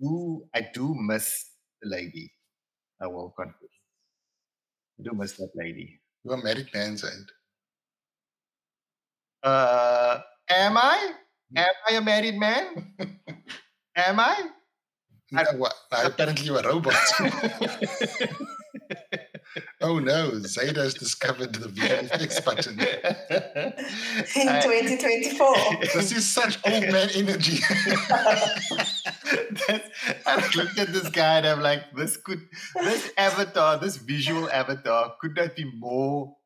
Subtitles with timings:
[0.00, 1.46] do I do miss
[1.80, 2.32] the lady.
[3.00, 3.54] I will confess.
[4.98, 6.00] I do miss that lady.
[6.24, 7.28] You're married man, Zaid.
[9.42, 11.12] Uh, am I?
[11.56, 12.94] Am I a married man?
[13.96, 14.50] am I?
[15.32, 15.42] No?
[15.42, 16.94] No, apparently you're a robot.
[19.80, 22.78] oh no, Zaid has discovered the VFX button.
[22.80, 25.54] In 2024.
[25.94, 27.58] This is such old man energy.
[30.26, 32.40] I looked at this guy and I'm like, this could,
[32.82, 36.36] this avatar, this visual avatar could not be more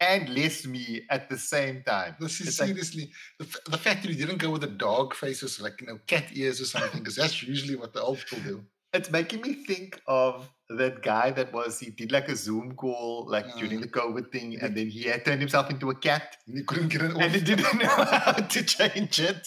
[0.00, 2.16] and less me at the same time.
[2.20, 4.68] This is It's like- seriously the, f- the fact that he didn't go with a
[4.68, 8.18] dog faces, like you know, cat ears or something, because that's usually what the old
[8.18, 8.64] people do.
[8.92, 13.26] It's making me think of that guy that was he did like a Zoom call
[13.28, 13.82] like during Mm.
[13.82, 16.88] the COVID thing, and then he had turned himself into a cat, And he couldn't
[16.88, 19.46] get it and he didn't know how to change it.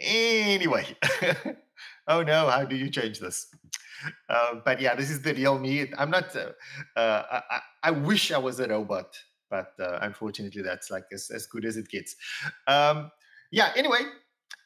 [0.00, 0.86] anyway,
[2.08, 3.46] oh no, how do you change this?
[4.28, 5.90] Uh, but yeah, this is the real me.
[5.96, 6.34] I'm not.
[6.36, 6.50] Uh,
[6.96, 9.14] uh, I, I- I wish I was a robot,
[9.50, 12.16] but uh, unfortunately, that's like as, as good as it gets.
[12.66, 13.10] Um,
[13.52, 13.72] yeah.
[13.76, 14.00] Anyway,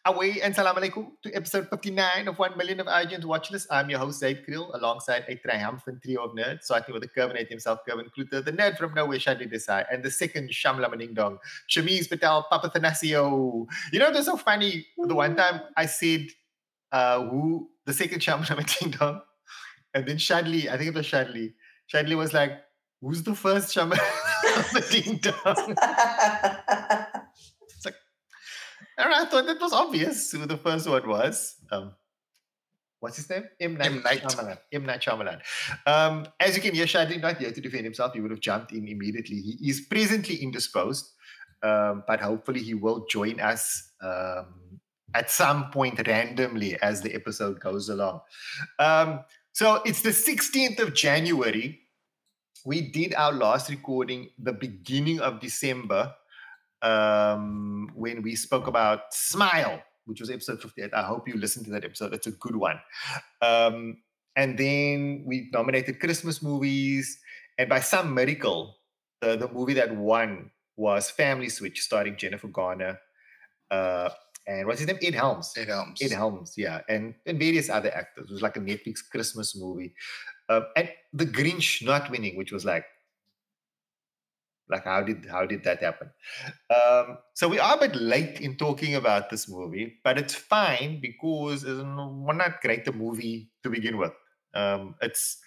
[0.09, 3.67] away and salam alaikum to episode 59 of 1 million of Argent Watchlist.
[3.71, 7.03] I'm your host, Zaid Kriel, alongside a triumphant trio of nerds, So I starting with
[7.03, 10.91] the Kerminate himself, Kervyn Cloete, the nerd from nowhere, Shadley Desai, and the second Shamla
[10.91, 13.67] Maning Dong, Shameez Patel, Papathanasiou.
[13.93, 14.87] You know, was so funny.
[14.97, 16.29] The one time I said,
[16.91, 19.21] uh, who, the second Shamla Maning Dong,
[19.93, 21.53] and then Shadley, I think it was Shadley,
[21.93, 22.53] Shadley was like,
[23.03, 23.99] who's the first Shamla
[25.05, 25.77] Maning Dong?
[28.99, 31.55] And I thought that was obvious who the first one was.
[31.71, 31.93] Um,
[32.99, 33.45] what's his name?
[33.61, 33.75] M.
[33.79, 34.03] Night, M.
[34.03, 34.23] Night.
[34.23, 34.59] Shyamalan.
[34.73, 34.87] M.
[34.87, 35.41] Night Shyamalan.
[35.87, 38.13] Um, as you can hear, Shadley not here to defend himself.
[38.13, 39.37] He would have jumped in immediately.
[39.37, 41.13] He is presently indisposed,
[41.63, 44.81] um, but hopefully he will join us um,
[45.15, 48.21] at some point randomly as the episode goes along.
[48.81, 49.21] Um,
[49.53, 51.81] so it's the 16th of January.
[52.65, 56.15] We did our last recording the beginning of December
[56.83, 60.93] um, when we spoke about Smile, which was episode 58.
[60.95, 62.15] I hope you listened to that episode.
[62.15, 62.81] It's a good one.
[63.43, 63.99] Um,
[64.37, 67.19] and then we nominated Christmas movies.
[67.59, 68.77] And by some miracle,
[69.21, 72.99] the, the movie that won was Family Switch, starring Jennifer Garner.
[73.71, 74.11] Uh,
[74.47, 74.99] and what's his name?
[75.03, 75.53] Ed Helms.
[75.57, 76.01] Ed Helms.
[76.01, 78.31] Ed Helms, yeah, and and various other actors.
[78.31, 79.93] It was like a Netflix Christmas movie,
[80.49, 82.87] uh, and The Grinch not winning, which was like,
[84.71, 86.11] like how did how did that happen?
[86.71, 91.01] Um, so we are a bit late in talking about this movie, but it's fine
[91.01, 94.13] because it's not great a movie to begin with.
[94.55, 95.39] Um, it's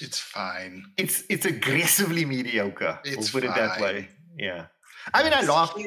[0.00, 0.84] It's fine.
[0.96, 3.00] it's it's aggressively mediocre.
[3.04, 4.08] It's we'll put it that way.
[4.38, 4.66] Yeah,
[5.14, 5.78] I mean, I laughed.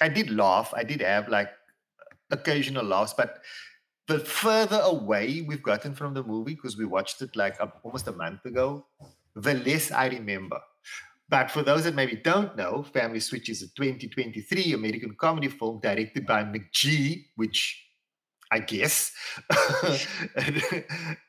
[0.00, 0.72] I did laugh.
[0.76, 1.50] I did have like
[2.30, 3.42] occasional laughs, but
[4.08, 8.12] the further away we've gotten from the movie because we watched it like almost a
[8.12, 8.86] month ago,
[9.42, 10.60] the less I remember.
[11.28, 15.78] But for those that maybe don't know, Family Switch is a 2023 American comedy film
[15.80, 17.84] directed by McG, which
[18.50, 19.12] I guess,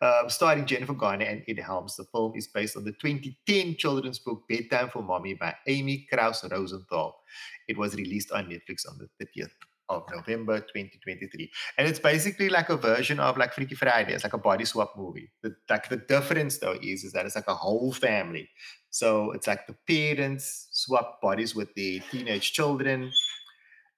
[0.02, 1.97] um, starring Jennifer Garner and Ed Helms.
[1.97, 6.50] The film is based on the 2010 children's book Bedtime for Mommy by Amy Krouse
[6.50, 7.22] Rosenthal.
[7.68, 9.52] It was released on Netflix on the 30th
[9.89, 11.51] of November 2023.
[11.77, 14.13] And it's basically like a version of like Freaky Friday.
[14.13, 15.31] It's like a body swap movie.
[15.41, 18.49] The, like the difference though is, is that it's like a whole family.
[18.89, 23.11] So it's like the parents swap bodies with the teenage children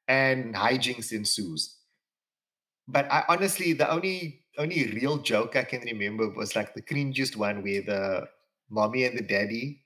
[0.07, 1.77] and hijinks ensues.
[2.87, 7.37] But I honestly, the only only real joke I can remember was like the cringiest
[7.37, 8.27] one where the
[8.69, 9.83] mommy and the daddy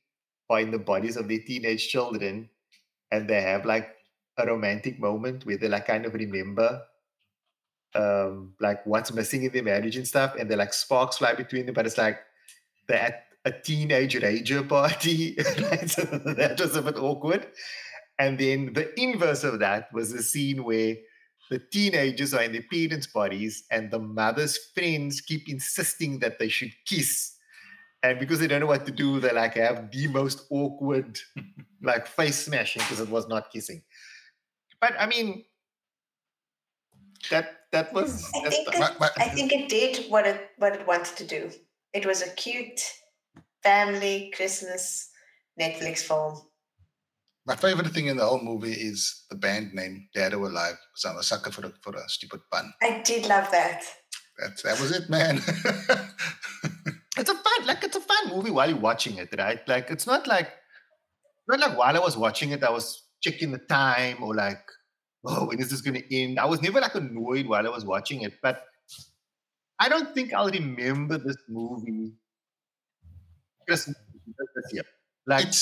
[0.51, 2.49] in the bodies of their teenage children
[3.11, 3.89] and they have like
[4.37, 6.81] a romantic moment where they like kind of remember
[7.93, 11.65] um like what's missing in their marriage and stuff and they're like sparks fly between
[11.65, 12.19] them but it's like
[12.87, 15.35] they're at a teenage rager party
[15.87, 16.01] so
[16.35, 17.47] that was a bit awkward.
[18.17, 20.95] And then the inverse of that was the scene where
[21.51, 26.47] the teenagers are in their parents' bodies and the mother's friends keep insisting that they
[26.47, 27.33] should kiss.
[28.01, 31.19] And because they don't know what to do they like have the most awkward
[31.81, 33.81] like face smashing because it was not kissing
[34.85, 35.43] but I mean,
[37.31, 38.09] that that was.
[38.35, 40.85] I that's think the- it, But- but- I think it did what it what it
[40.87, 41.41] wanted to do.
[41.93, 42.81] It was a cute
[43.63, 45.09] family Christmas
[45.59, 46.33] Netflix film.
[47.47, 50.77] My favorite thing in the whole movie is the band name Dead or Alive.
[50.95, 52.73] So I'm a sucker for a, for a stupid pun.
[52.81, 53.83] I did love that.
[54.39, 55.41] That, that was it, man.
[57.17, 59.65] It's a fun, like it's a fun movie while you're watching it, right?
[59.69, 60.49] Like it's not like
[61.47, 64.61] not like while I was watching it, I was checking the time or like,
[65.25, 66.39] oh, when is this gonna end?
[66.39, 68.63] I was never like annoyed while I was watching it, but
[69.79, 72.13] I don't think I'll remember this movie
[73.67, 73.97] Christmas
[74.55, 74.83] this year.
[75.27, 75.61] Like It's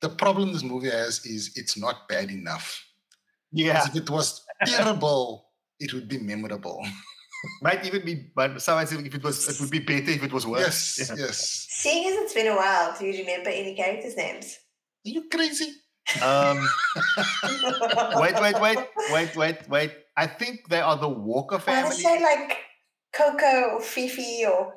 [0.00, 2.66] the problem this movie has is it's not bad enough.
[3.52, 5.24] yeah, 'Cause If it was terrible,
[5.80, 6.78] it would be memorable.
[7.62, 10.32] might even be but someone said if it was it would be better if it
[10.32, 10.98] was worse.
[10.98, 11.16] yes, Yeah.
[11.26, 11.38] yes.
[11.70, 14.58] Seeing as it's been a while, do you remember any characters' names?
[15.06, 15.70] Are you crazy?
[16.22, 16.58] Um
[18.20, 18.78] wait, wait, wait,
[19.12, 19.92] wait, wait, wait.
[20.16, 21.96] I think they are the Walker I would family.
[21.96, 22.58] say like
[23.12, 24.74] Coco or Fifi or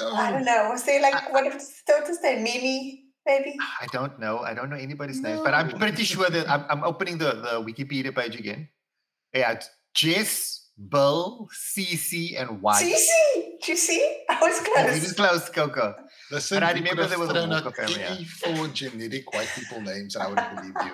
[0.00, 0.74] I don't know.
[0.76, 2.42] Say like what was the daughter's name?
[2.44, 3.56] Mimi, maybe?
[3.80, 4.38] I don't know.
[4.40, 7.62] I don't know anybody's name, but I'm pretty sure that I'm, I'm opening the, the
[7.62, 8.68] Wikipedia page again.
[9.34, 12.86] Yeah, it's Jess, Bill, Cece, and Wyatt.
[12.86, 13.55] Cece!
[13.62, 14.24] Do you see?
[14.28, 15.00] I was Yeah, You close.
[15.02, 15.94] just close, Coco.
[16.30, 18.14] listen, And I remember there was a thrown Walker family, yeah.
[18.14, 20.92] any four genetic white people names and I would have believed you.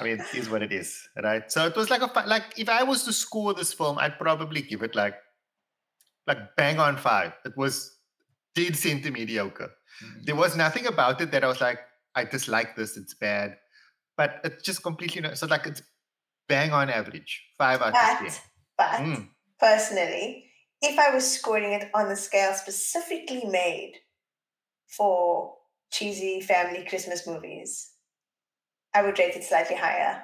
[0.00, 1.50] I mean, it is what it is, right?
[1.52, 4.62] So it was like a like if I was to score this film, I'd probably
[4.62, 5.14] give it like
[6.26, 7.32] like bang on five.
[7.44, 7.98] It was
[8.54, 9.70] did seem to mediocre.
[10.02, 10.24] Mhm.
[10.24, 11.78] There was nothing about it that I was like,
[12.14, 12.96] I dislike this.
[12.96, 13.58] It's bad,
[14.16, 15.34] but it's just completely no.
[15.34, 15.82] So like it's
[16.48, 18.24] bang on average, five out of ten.
[18.24, 18.40] But,
[18.78, 19.28] but Mm.
[19.62, 20.44] Personally,
[20.82, 23.94] if I was scoring it on the scale specifically made
[24.88, 25.54] for
[25.92, 27.90] cheesy family Christmas movies,
[28.94, 30.22] I would rate it slightly higher.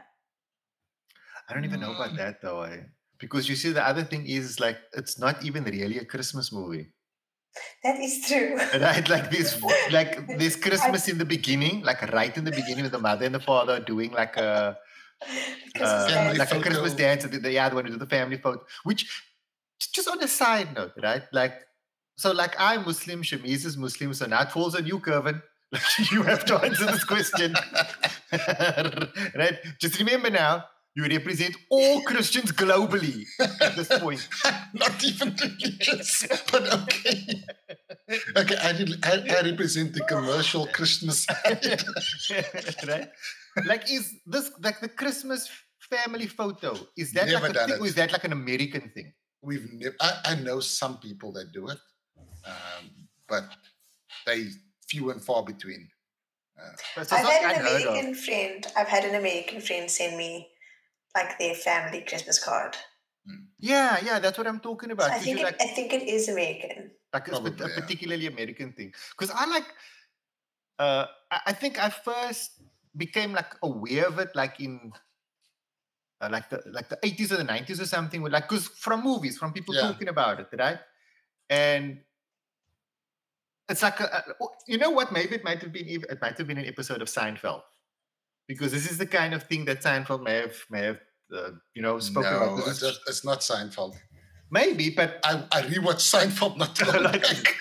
[1.48, 2.16] I don't even know about Mm.
[2.18, 2.82] that though, eh?
[3.18, 6.86] because you see the other thing is like it's not even really a Christmas movie.
[7.82, 8.58] That is true.
[8.86, 9.60] Right, like this,
[9.90, 13.34] like there's Christmas in the beginning, like right in the beginning, with the mother and
[13.34, 14.76] the father doing like a
[15.74, 16.60] Christmas uh, Family like a.
[16.60, 17.24] Christmas dance.
[17.24, 18.62] and The, yeah, they want to do the family photo.
[18.84, 19.10] Which, j-
[19.86, 21.22] just on a side note, right?
[21.32, 21.54] Like,
[22.16, 25.42] so like I'm Muslim, Shameez is Muslim, so now it falls on you, Kervyn.
[25.70, 27.52] Like you have to answer this question,
[29.36, 29.58] right?
[29.78, 30.64] Just remember now,
[30.94, 33.26] you represent all Christians globally
[33.60, 34.26] at this point.
[34.72, 37.44] Not even religious, but okay.
[38.34, 38.70] Okay, I,
[39.04, 41.82] I, I represent the commercial Christmas side.
[42.88, 43.10] right?
[43.66, 45.48] Like, is this like the Christmas
[45.90, 46.76] family photo?
[46.96, 47.80] Is that Never like a thing, it.
[47.80, 49.12] or is that like an American thing?
[49.42, 49.94] We've never.
[50.00, 51.78] I, I know some people that do it,
[52.44, 53.44] um, but
[54.26, 54.46] they
[54.88, 55.88] few and far between.
[56.94, 57.94] So it's I've had an unheard of.
[57.94, 58.66] American friend.
[58.76, 60.50] I've had an American friend send me
[61.14, 62.76] like their family Christmas card.
[63.58, 65.06] Yeah, yeah, that's what I'm talking about.
[65.06, 66.90] So I 'cause think it, like, I think it is American.
[67.12, 67.80] like it's a Probably, yeah.
[67.80, 68.92] particularly American thing.
[69.10, 69.66] Because I like,
[70.78, 72.60] uh, I, I think I first
[72.96, 74.92] became like aware of it like in.
[76.20, 79.38] Uh, like the like the 80s or the 90s or something like because from movies
[79.38, 79.82] from people Yeah.
[79.82, 80.80] talking about it right?
[81.48, 82.00] And
[83.68, 85.12] it's like a, a- you know what?
[85.12, 87.62] Maybe it might have been it might have been an episode of Seinfeld.
[88.48, 91.00] Because this is the kind of thing that Seinfeld may have may have
[91.32, 93.94] uh, you know spoken no, about it's, just- it's not Seinfeld.
[94.50, 97.54] maybe but I, I rewatched Seinfeld not too long Like-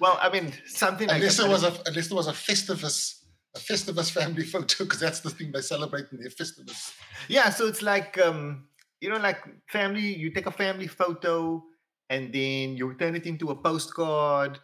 [0.00, 3.21] well I mean something like unless that, it was a unless there was a Festivus,
[3.54, 6.92] a Festivus family photo, because that's the thing they celebrate in their Festivus.
[7.28, 8.68] Yeah, so it's like um,
[9.00, 10.14] you know, like family.
[10.16, 11.64] You take a family photo,
[12.08, 14.58] and then you turn it into a postcard,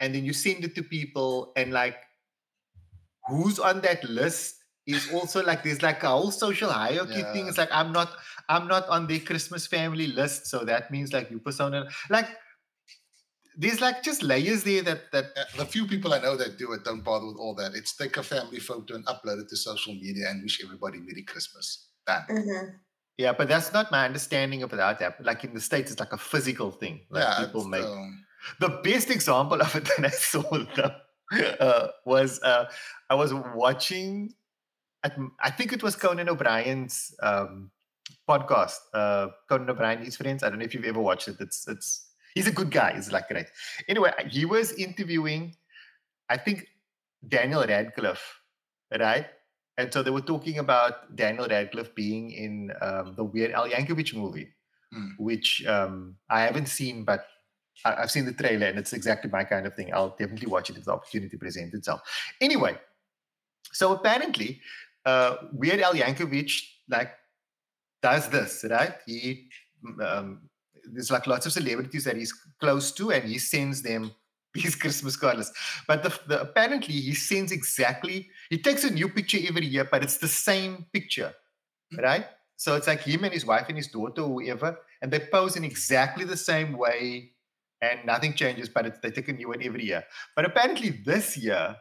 [0.00, 1.96] and then you send it to people, and like,
[3.28, 7.48] who's on that list is also like there's like a whole social hierarchy thing.
[7.48, 8.10] It's like I'm not,
[8.48, 12.28] I'm not on the Christmas family list, so that means like you persona like.
[13.56, 16.72] There's like just layers there that that Uh, the few people I know that do
[16.72, 17.74] it don't bother with all that.
[17.74, 21.22] It's take a family photo and upload it to social media and wish everybody Merry
[21.22, 21.88] Christmas.
[22.06, 22.24] Done.
[22.28, 22.76] hmm
[23.18, 25.24] yeah, but that's not my understanding of that.
[25.24, 27.00] Like in the states, it's like a physical thing.
[27.10, 28.24] Like yeah, people make um,
[28.60, 32.66] the best example of it that I saw though, uh, was uh,
[33.08, 34.34] I was watching,
[35.02, 37.70] at, I think it was Conan O'Brien's um,
[38.28, 38.76] podcast.
[38.92, 40.42] Uh, Conan O'Brien, his friends.
[40.42, 41.36] I don't know if you've ever watched it.
[41.40, 42.05] It's it's
[42.36, 42.92] he's a good guy.
[42.94, 43.48] He's like great.
[43.88, 45.56] Anyway, he was interviewing,
[46.28, 46.68] I think
[47.26, 48.26] Daniel Radcliffe,
[48.92, 49.26] right?
[49.78, 54.14] And so they were talking about Daniel Radcliffe being in um, the Weird Al Yankovic
[54.14, 54.52] movie,
[54.92, 55.18] Hmm.
[55.18, 57.26] which um, I haven't seen, but
[57.84, 59.92] I, I've seen the trailer and it's exactly my kind of thing.
[59.92, 62.02] I'll definitely watch it if the opportunity presents itself.
[62.40, 62.78] Anyway,
[63.72, 64.60] so apparently,
[65.04, 66.52] uh, Weird Al Yankovic
[66.88, 67.10] like
[68.00, 68.94] does this, right?
[69.06, 69.48] He
[70.00, 70.48] um,
[70.92, 74.12] there's like lots of celebrities that he's close to, and he sends them
[74.54, 75.52] these Christmas cards.
[75.86, 78.30] But the, the apparently he sends exactly.
[78.50, 81.34] He takes a new picture every year, but it's the same picture,
[81.98, 82.26] right?
[82.56, 85.56] So it's like him and his wife and his daughter, or whoever, and they pose
[85.56, 87.32] in exactly the same way
[87.82, 90.04] and nothing changes, but it's, they take a new one every year.
[90.34, 91.76] But apparently this year,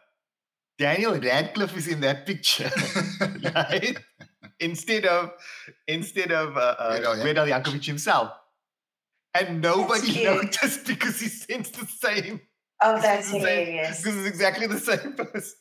[0.77, 2.69] Daniel Radcliffe is in that picture,
[3.55, 3.97] right?
[4.59, 5.31] instead of
[5.87, 8.31] instead of uh, uh, Weird Al Weird Al Yankovic himself,
[9.35, 12.41] and nobody noticed because he sends the same.
[12.81, 14.01] Oh, that's the same- hilarious.
[14.01, 15.53] Because it's exactly the same person.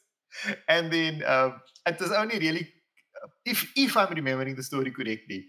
[0.69, 2.69] And then um, it was only really,
[3.45, 5.47] if if I'm remembering the story correctly,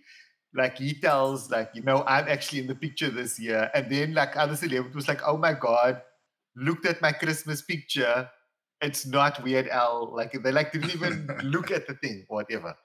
[0.53, 4.13] like he tells like you know I'm actually in the picture this year, and then
[4.13, 6.01] like other celebrities was like, oh my god,
[6.55, 8.29] looked at my Christmas picture.
[8.82, 10.13] It's not Weird Al.
[10.15, 12.75] Like they like didn't even look at the thing whatever.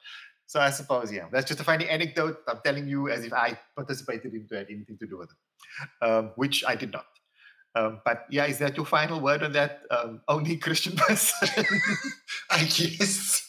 [0.50, 2.38] So I suppose yeah, that's just a funny anecdote.
[2.49, 6.33] I'm telling you as if I participated into it, anything to do with it, um,
[6.35, 7.07] which I did not.
[7.76, 9.83] Um, but yeah, is that your final word on that?
[9.92, 11.66] Um, only Christian person.
[12.50, 13.47] I guess.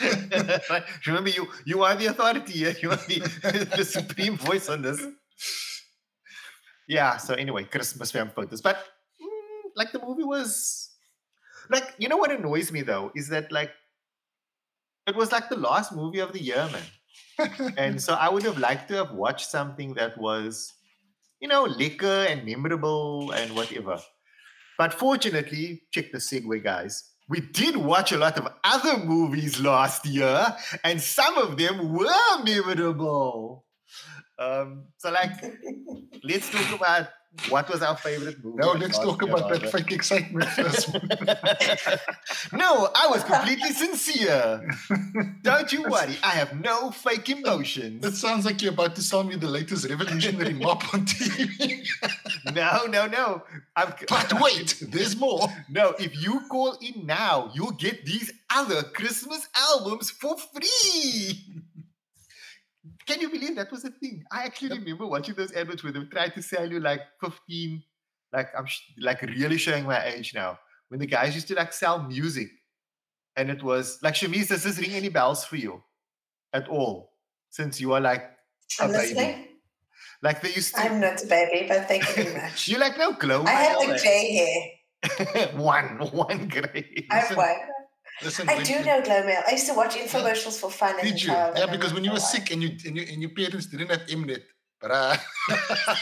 [1.08, 2.60] Remember, you you are the authority.
[2.80, 3.18] You are the,
[3.76, 5.04] the supreme voice on this.
[6.86, 7.16] Yeah.
[7.16, 10.90] So anyway, Christmas film photos, but mm, like the movie was
[11.68, 13.72] like you know what annoys me though is that like
[15.06, 17.74] it was like the last movie of the year, man.
[17.76, 20.72] and so I would have liked to have watched something that was,
[21.40, 24.00] you know, liquor and memorable and whatever.
[24.78, 27.10] But fortunately, check the segue, guys.
[27.28, 32.44] We did watch a lot of other movies last year, and some of them were
[32.44, 33.64] memorable.
[34.38, 35.32] Um, so, like,
[36.22, 37.08] let's talk about
[37.48, 38.58] what was our favorite movie.
[38.58, 40.92] now let's talk about that fake excitement first.
[42.52, 44.66] no, I was completely sincere.
[45.42, 48.04] Don't you worry, I have no fake emotions.
[48.04, 51.86] It sounds like you're about to sell me the latest revolutionary mop on TV.
[52.54, 53.42] No, no, no.
[53.76, 55.48] I'm, but wait, there's more.
[55.68, 61.44] no, if you call in now, you'll get these other Christmas albums for free.
[63.06, 64.24] Can you believe that was a thing?
[64.32, 67.82] I actually remember watching those adverts where they would try to sell you like 15,
[68.32, 70.58] like I'm sh- like really showing my age now.
[70.88, 72.48] When the guys used to like sell music,
[73.36, 75.82] and it was like Shameez, does this ring any bells for you
[76.52, 77.12] at all?
[77.50, 78.22] Since you are like
[78.80, 79.46] a I'm baby, listening.
[80.22, 80.80] like they used to.
[80.80, 82.68] I'm not a baby, but thank you very much.
[82.68, 83.44] you like no glow.
[83.44, 84.72] I have the Mail, grey
[85.04, 85.48] hair.
[85.56, 87.06] one, one gray.
[87.10, 87.48] I have one.
[88.24, 89.42] Listen, I when- do know Glomail.
[89.46, 91.28] I used to watch infomercials for fun as Did you?
[91.28, 91.58] child.
[91.58, 92.32] Yeah, because when you were why.
[92.34, 94.42] sick and you and, you, and your parents didn't have Mnet,
[94.80, 95.16] but uh,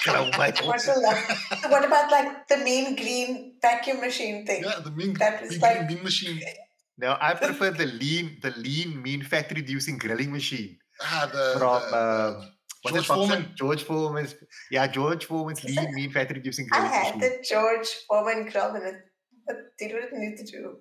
[0.05, 0.67] Glomail.
[0.71, 4.63] What's the what about like the mean green vacuum machine thing?
[4.65, 6.41] yeah, the mean, That was big like- mean machine.
[6.99, 11.97] No, I prefer the lean, the lean, mean, fat-reducing grilling machine Ah, the, from the,
[11.97, 12.45] uh,
[12.83, 13.53] what's George it, Foreman.
[13.57, 14.35] George Foreman's,
[14.71, 17.21] yeah, George Foreman's lean, mean, fat-reducing I grilling had machine.
[17.21, 18.97] the George Foreman grill and it,
[19.49, 20.77] it did what it needed to do.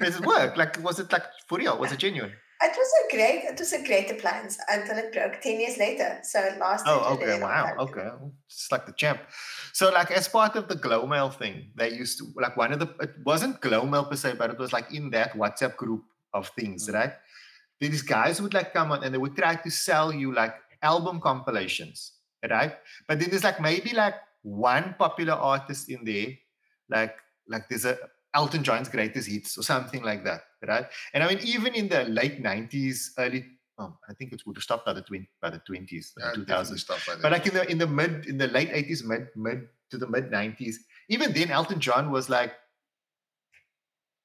[0.00, 0.56] Does it work?
[0.56, 1.78] Like, was it like for real?
[1.78, 2.32] Was it genuine?
[2.64, 6.20] It was a great, it was a great appliance until it broke ten years later.
[6.22, 6.90] So it lasted.
[6.90, 7.78] Oh, okay, wow, time.
[7.80, 8.08] okay,
[8.46, 9.20] it's like the champ.
[9.72, 12.86] So, like, as part of the Glomail thing, they used to like one of the.
[13.00, 16.88] It wasn't Glomail per se, but it was like in that WhatsApp group of things,
[16.88, 16.94] Mm.
[16.94, 17.12] right?
[17.80, 21.20] These guys would like come on and they would try to sell you like album
[21.20, 22.12] compilations,
[22.48, 22.76] right?
[23.08, 26.28] But then there's like maybe like one popular artist in there,
[26.88, 27.16] like
[27.48, 27.98] like there's a
[28.34, 30.86] Elton John's greatest hits or something like that, right?
[31.12, 33.44] And I mean, even in the late '90s, early,
[33.78, 36.46] I think it would have stopped by the 20, by the 20s, yeah, the 2000s.
[36.46, 37.22] definitely stuff like that.
[37.22, 40.08] But like in the in the mid in the late eighties, mid mid to the
[40.08, 42.52] mid nineties, even then Elton John was like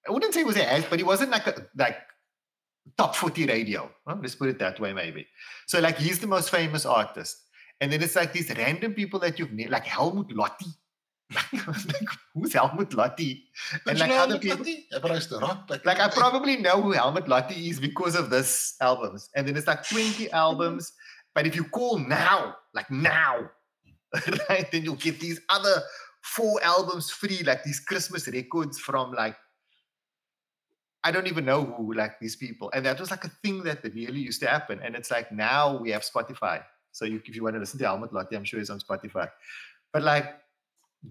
[0.08, 1.98] I wouldn't say he was a ass, but he wasn't like a like
[2.98, 3.92] top 40 radio.
[4.06, 5.28] Let's put it that way, maybe.
[5.68, 7.44] So like he's the most famous artist.
[7.82, 10.68] And then it's like these random people that you've like Helmut Lotti.
[11.68, 13.44] like, who's Helmut Lotti?
[13.86, 14.58] And like know other Helmut people.
[14.58, 14.88] Lotti?
[14.96, 15.70] Everest the Rock.
[15.86, 19.30] Like I probably know who Helmut Lotti is because of this albums.
[19.36, 20.94] And then it's like 20 albums.
[21.36, 23.50] But if you call now, like now,
[24.50, 25.82] right, then you'll get these other
[26.22, 29.36] four albums free, like these Christmas records from like
[31.04, 32.70] I don't even know who, like these people.
[32.74, 34.82] And that was like a thing that really used to happen.
[34.84, 36.64] And it's like now we have Spotify.
[36.92, 39.30] So you, if you want to listen to Helmut Lotti, I'm sure he's on Spotify.
[39.94, 40.36] But like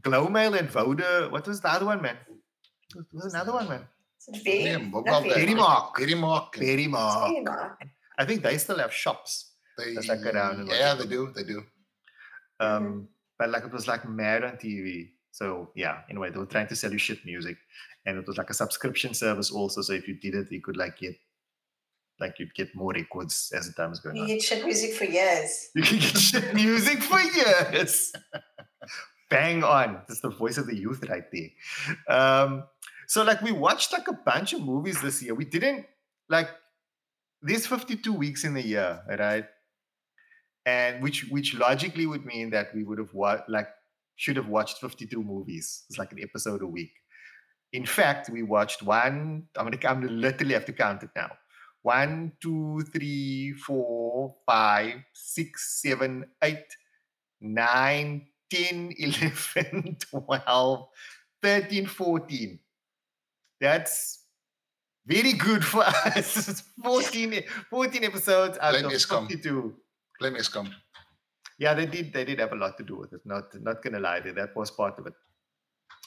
[0.01, 2.17] Glomail and Voda, what was the other one, man?
[2.95, 3.85] What was another one, man.
[4.21, 5.95] Is it very, Yeah, not well, very- Verimark.
[5.97, 6.55] Berry Mark.
[6.57, 7.77] Verimark.
[8.19, 9.53] I think they still have shops.
[9.79, 11.03] They, That's like around and yeah, whatever.
[11.03, 11.33] they do.
[11.35, 11.63] They do.
[12.61, 15.11] Um, But like it was like mad on TV.
[15.33, 17.59] So yeah, anyway, they were trying to sell you shit music.
[18.07, 19.83] And it was like a subscription service also.
[19.83, 21.17] So if you did it, you could like get
[22.19, 24.29] like you'd get more records as the time is going You on.
[24.31, 25.69] You get shit music for years.
[25.75, 28.13] You can get shit music for years.
[29.29, 30.03] Bang on.
[30.07, 31.51] That's the voice of the youth right there.
[32.09, 32.65] Um,
[33.07, 35.35] so like we watched like a bunch of movies this year.
[35.35, 35.87] We didn't
[36.29, 36.49] like
[37.43, 39.47] there's 52 weeks in the year, right?
[40.65, 43.69] And which which logically would mean that we would have what like
[44.17, 45.85] should have watched 52 movies.
[45.89, 46.93] It's like an episode a week.
[47.73, 49.49] In fact, we watched one.
[49.57, 49.79] I'm gonna.
[49.87, 51.31] I'm literally have to count it now.
[51.83, 56.67] One, two, three, four, five, six, seven, eight,
[57.41, 60.89] nine, 10, 11, 12,
[61.43, 62.59] 13, 14.
[63.61, 64.25] That's
[65.07, 66.63] very good for us.
[66.83, 69.29] 14, 14 episodes out Blame of Eskom.
[69.29, 69.75] 52.
[70.21, 70.71] Blame Eskom.
[71.59, 72.13] Yeah, they did.
[72.13, 73.21] They did have a lot to do with it.
[73.25, 75.15] Not not gonna lie, that was part of it.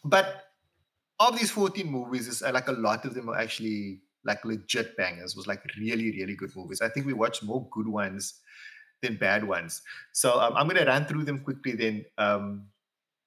[0.03, 0.43] But
[1.19, 4.95] of these fourteen movies, is uh, like a lot of them are actually like legit
[4.95, 5.35] bangers.
[5.35, 6.81] Was like really really good movies.
[6.81, 8.35] I think we watched more good ones
[9.01, 9.81] than bad ones.
[10.13, 11.73] So um, I'm gonna run through them quickly.
[11.73, 12.65] Then um,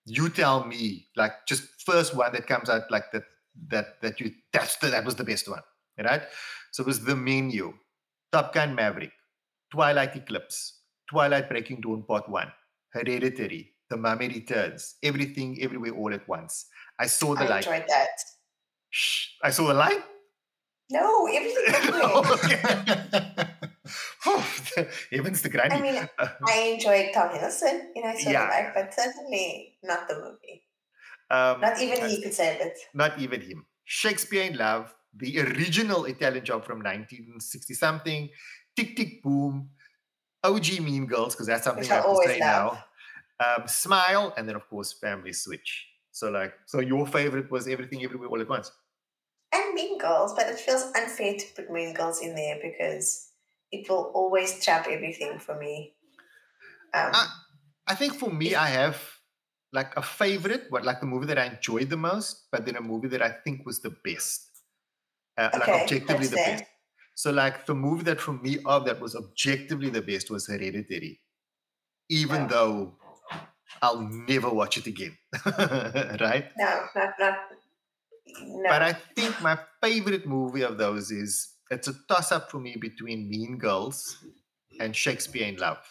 [0.04, 3.24] you tell me, like just first one that comes out like that
[3.68, 5.62] that that you that's the, that was the best one,
[5.98, 6.22] right?
[6.72, 7.74] So it was the menu,
[8.32, 9.12] Top Gun Maverick,
[9.70, 10.78] Twilight Eclipse.
[11.12, 12.50] Twilight Breaking Dawn Part 1,
[12.94, 16.66] Hereditary, The Mummy Returns, Everything Everywhere All at Once.
[16.98, 17.66] I saw the I light.
[17.66, 18.08] enjoyed that.
[18.88, 20.00] Shh, I saw the light.
[20.90, 23.48] No, everything everywhere.
[25.10, 25.74] Heavens the granny.
[25.74, 26.08] I mean,
[26.46, 28.48] I enjoyed Tom Hiddleston, you know, saw Yeah.
[28.48, 30.64] light, but certainly not the movie.
[31.30, 32.78] um, Not even he could save it.
[32.94, 33.66] not even him.
[33.84, 38.30] Shakespeare in Love, the original Italian job from 1960 something,
[38.76, 39.70] Tick Tick Boom,
[40.44, 42.78] OG Mean Girls, because that's something Which I I have to say love.
[43.40, 43.54] now.
[43.56, 45.88] Um, Smile, and then of course Family Switch.
[46.12, 48.70] So like, so your favorite was Everything Everywhere All at Once.
[49.52, 53.31] And Mean Girls, but it feels unfair to put Mean Girls in there because
[53.72, 55.94] it will always trap everything for me.
[56.94, 57.46] Um, Ah,
[57.86, 59.00] I think for me, I have
[59.72, 62.80] like a favorite, what like the movie that I enjoyed the most, but then a
[62.80, 64.62] movie that I think was the best,
[65.38, 66.64] uh, like objectively the best.
[67.14, 71.22] So like the movie that for me of that was objectively the best was Hereditary,
[72.10, 72.48] even Yeah.
[72.48, 72.98] though
[73.82, 75.18] I'll never watch it again,
[76.20, 76.50] right?
[76.56, 77.38] no, not not.
[78.46, 78.68] No.
[78.68, 82.76] But I think my favorite movie of those is it's a toss up for me
[82.76, 84.24] between Mean Girls
[84.78, 85.84] and Shakespeare in Love.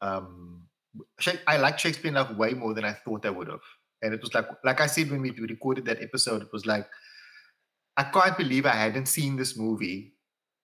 [0.00, 0.62] Um,
[1.46, 3.62] I like Shakespeare in Love way more than I thought I would have.
[4.02, 6.86] And it was like, like I said when we recorded that episode, it was like,
[7.96, 10.14] I can't believe I hadn't seen this movie,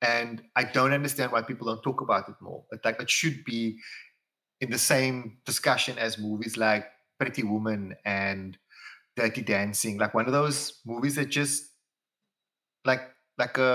[0.02, 2.64] and I don't understand why people don't talk about it more.
[2.72, 3.78] It's like it should be
[4.60, 6.86] in the same discussion as movies like
[7.18, 8.58] Pretty Woman and
[9.16, 11.70] Dirty Dancing, like one of those movies that just
[12.84, 13.02] like
[13.40, 13.70] like a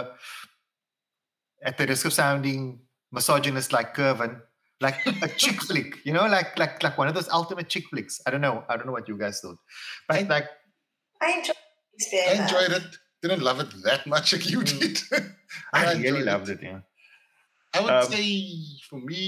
[1.63, 2.79] at the risk of sounding
[3.11, 4.39] misogynist like Kervyn,
[4.81, 8.21] like a chick flick, you know, like like like one of those ultimate chick flicks.
[8.25, 8.63] I don't know.
[8.69, 9.57] I don't know what you guys thought.
[10.07, 10.47] But I- like
[11.21, 11.55] I enjoyed
[11.99, 12.23] Shakespeare.
[12.29, 12.87] I enjoyed it.
[13.21, 14.79] Didn't love it that much like you Mm.
[14.79, 14.95] did.
[15.73, 16.79] I, I really enjoyed loved it, yeah.
[17.73, 18.25] I would Um, say
[18.89, 19.21] for me,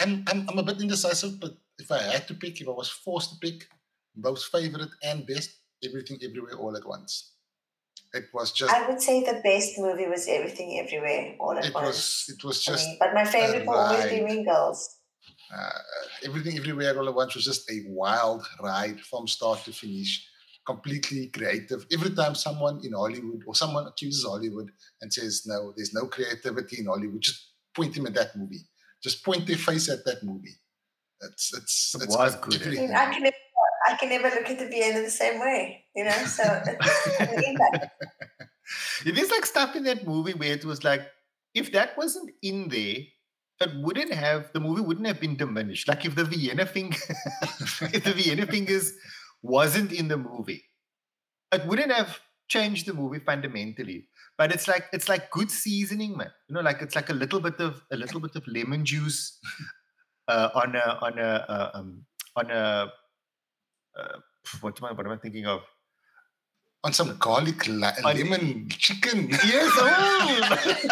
[0.00, 2.90] I'm, I'm I'm a bit indecisive, but if I had to pick, if I was
[2.90, 3.68] forced to pick,
[4.16, 5.50] both favorite and best,
[5.84, 7.35] everything everywhere all at once.
[8.14, 11.74] It was just I would say the best movie was Everything Everywhere All at it
[11.74, 11.86] Once.
[11.86, 12.96] was it was for just me.
[13.00, 14.24] But my favorite will always be ride.
[14.24, 14.98] Mean Girls.
[15.54, 15.70] uh,
[16.24, 20.26] everything everywhere all at once was just a wild ride from start to finish
[20.66, 24.68] completely creative every time someone in hollywood or someone accuses hollywood
[25.00, 28.62] and says no there's no creativity in hollywood just point them at that movie
[29.02, 30.56] just point their face at that movie
[31.20, 32.92] it's it's, It it's was got good, eh?
[32.92, 33.36] I, I can never,
[33.86, 36.24] I can never look at the Vienna the same way, you know.
[36.24, 37.86] So it's.
[39.04, 41.02] It is like stuff in that movie where it was like,
[41.54, 42.96] if that wasn't in there,
[43.60, 45.88] it wouldn't have the movie wouldn't have been diminished.
[45.88, 46.98] Like if the Vienna finger,
[47.80, 48.92] if the Vienna fingers
[49.42, 50.64] wasn't in the movie,
[51.52, 54.08] it wouldn't have changed the movie fundamentally.
[54.36, 56.30] But it's like it's like good seasoning, man.
[56.48, 59.38] You know, like it's like a little bit of a little bit of lemon juice
[60.28, 62.04] uh, on a on a uh, um,
[62.36, 62.92] on a
[63.98, 64.18] uh,
[64.60, 65.62] what am I what am I thinking of?
[66.84, 69.70] on some garlic la- On- lemon chicken Yes.
[69.74, 70.86] Oh.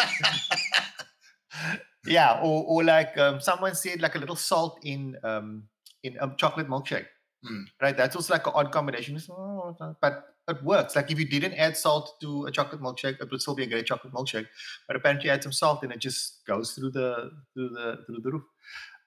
[2.05, 5.63] yeah, or or like um, someone said, like a little salt in um
[6.03, 7.05] in a chocolate milkshake.
[7.45, 7.65] Mm.
[7.81, 9.19] Right, that's also like an odd combination.
[9.29, 10.95] Oh, but it works.
[10.95, 13.67] Like if you didn't add salt to a chocolate milkshake, it would still be a
[13.67, 14.47] great chocolate milkshake.
[14.87, 18.19] But apparently, you add some salt and it just goes through the through the through
[18.21, 18.43] the roof.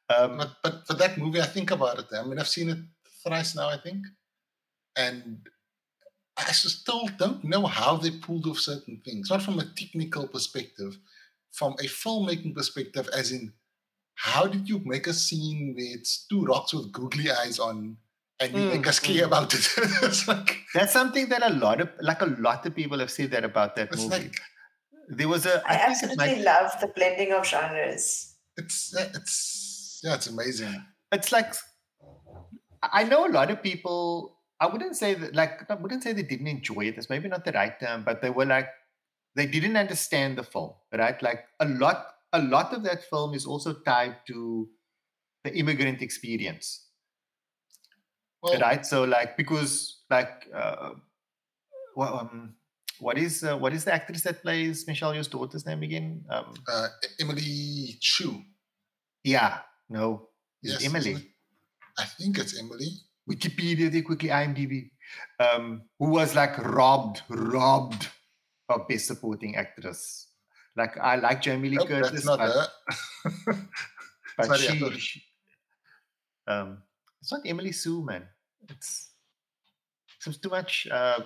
[0.08, 2.06] Um, But but for that movie, I think about it.
[2.12, 2.78] I mean, I've seen it
[3.28, 4.06] thrice now, I think,
[4.96, 5.38] and
[6.36, 9.30] I still don't know how they pulled off certain things.
[9.30, 10.96] Not from a technical perspective,
[11.52, 13.52] from a filmmaking perspective, as in,
[14.14, 17.96] how did you make a scene where it's two rocks with googly eyes on,
[18.40, 19.26] and you make Mm, us care mm.
[19.26, 19.68] about it?
[20.02, 23.30] it's like that's something that a lot of like a lot of people have said
[23.32, 24.08] that about that movie.
[24.08, 24.36] like
[25.08, 28.34] there was a I absolutely might- love the blending of genres.
[28.56, 30.84] it's it's yeah, it's amazing.
[31.12, 31.54] it's like
[32.82, 34.36] I know a lot of people.
[34.60, 36.96] I wouldn't say that, like, I wouldn't say they didn't enjoy it.
[36.96, 38.68] That's maybe not the right term, but they were like,
[39.36, 41.20] they didn't understand the film, right?
[41.22, 44.68] Like a lot, a lot of that film is also tied to
[45.44, 46.88] the immigrant experience,
[48.42, 48.84] Well, right?
[48.84, 50.90] So, like, because like, uh,
[51.94, 52.54] well, um,
[52.98, 56.24] what is uh, what is the actress that plays Michelle Yeoh's daughter's name again?
[56.30, 56.88] Um, uh,
[57.20, 58.42] Emily Chu.
[59.22, 60.28] yeah, no,
[60.62, 61.32] Yes, Emily.
[61.98, 62.88] I think it's Emily.
[63.28, 64.90] Wikipedia, they quickly IMDb,
[65.38, 68.08] um, who was like robbed, robbed
[68.68, 70.28] of best supporting actress.
[70.76, 72.38] Like I like Jamie Lee Nope, Curtis, but,
[74.37, 75.22] but Sorry, she, she-
[76.46, 76.78] um,
[77.20, 78.26] it's not Emily Sue, man.
[78.68, 79.11] It's
[80.20, 80.87] seems too much.
[80.90, 81.20] Uh,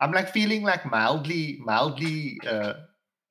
[0.00, 2.74] I'm like feeling like mildly, mildly uh,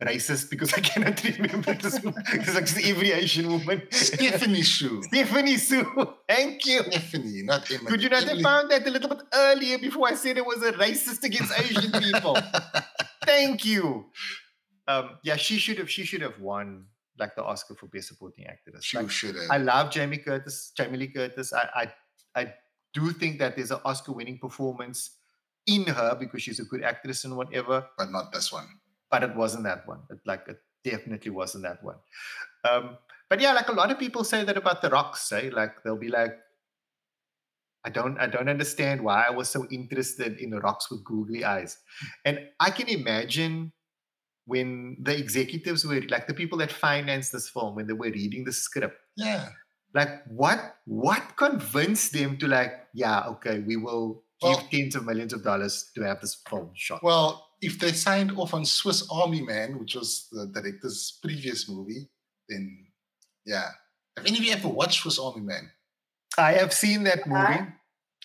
[0.04, 2.00] racist because I cannot remember this.
[2.00, 3.82] Because like Asian woman.
[3.92, 5.04] Stephanie Hsu.
[5.04, 5.84] Stephanie Hsu.
[6.28, 6.84] Thank you.
[6.84, 7.86] Stephanie, not Emily.
[7.86, 10.64] Could you not have found that a little bit earlier before I said it was
[10.64, 12.38] a racist against Asian people?
[13.26, 14.06] Thank you.
[14.88, 15.90] Um, yeah, she should have.
[15.90, 16.86] She should have won
[17.20, 18.84] like the Oscar for best supporting actress.
[18.84, 19.52] She Like, should have.
[19.52, 21.52] I love Jamie Curtis, Jamie Lee Curtis.
[21.54, 21.92] I,
[22.36, 22.54] I, I
[22.94, 25.18] do think that there's an Oscar-winning performance
[25.68, 27.86] in her because she's a good actress and whatever.
[27.98, 28.68] but not this one.
[29.12, 30.00] But it wasn't that one.
[30.10, 31.96] It like it definitely wasn't that one.
[32.70, 32.98] Um,
[33.30, 35.22] but yeah, like a lot of people say that about the rocks.
[35.22, 36.34] Say like they'll be like,
[37.86, 41.44] I don't, I don't understand why I was so interested in the rocks with googly
[41.46, 41.78] eyes,
[42.26, 43.72] and I can imagine
[44.46, 48.44] when the executives were like the people that financed this film when they were reading
[48.44, 49.50] the script Yeah.
[49.94, 55.06] like what what convinced them to like yeah okay we will give Well- tens of
[55.06, 59.08] millions of dollars to have this film shot Well, if they signed off on Swiss
[59.12, 62.10] Army Man, which was the director's previous movie,
[62.48, 62.86] then
[63.46, 63.70] yeah.
[64.18, 65.70] Have any of you ever watched Swiss Army Man?
[66.38, 67.66] i have seen that movie Huh?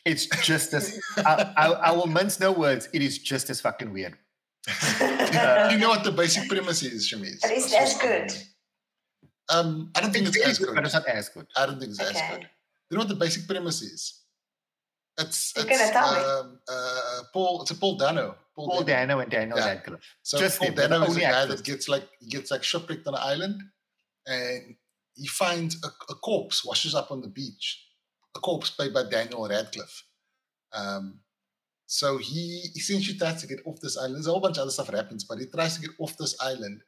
[0.05, 3.93] it's just as I, I, I will mince no words it is just as fucking
[3.93, 4.17] weird
[4.99, 5.05] Do
[5.73, 7.41] you know what the basic premise is, Shameez?
[7.43, 8.33] But is of that good?
[9.49, 10.75] Um, I don't think it's, very as good, good.
[10.77, 12.49] but it's not as good I don't think it's as good.
[12.91, 14.21] You know what the basic premise is?
[15.19, 16.21] It's, You're it's gonna tell me.
[16.21, 17.63] um, uh, Paul.
[17.63, 18.37] It's a Paul Dano.
[18.55, 19.67] Paul dano and daniel Yeah.
[19.67, 21.57] radcliffe So Just Paul them, Dano is a guy actors.
[21.57, 23.63] that gets like he gets like shipwrecked on an island,
[24.27, 24.77] and
[25.15, 27.67] he finds a, a corpse washes up on the beach,
[28.37, 30.05] a corpse played by Daniel Radcliffe.
[30.73, 31.21] Um,
[31.87, 34.17] so he essentially tries to get off this island.
[34.17, 36.17] There's a whole bunch of other stuff that happens, but he tries to get off
[36.17, 36.83] this island,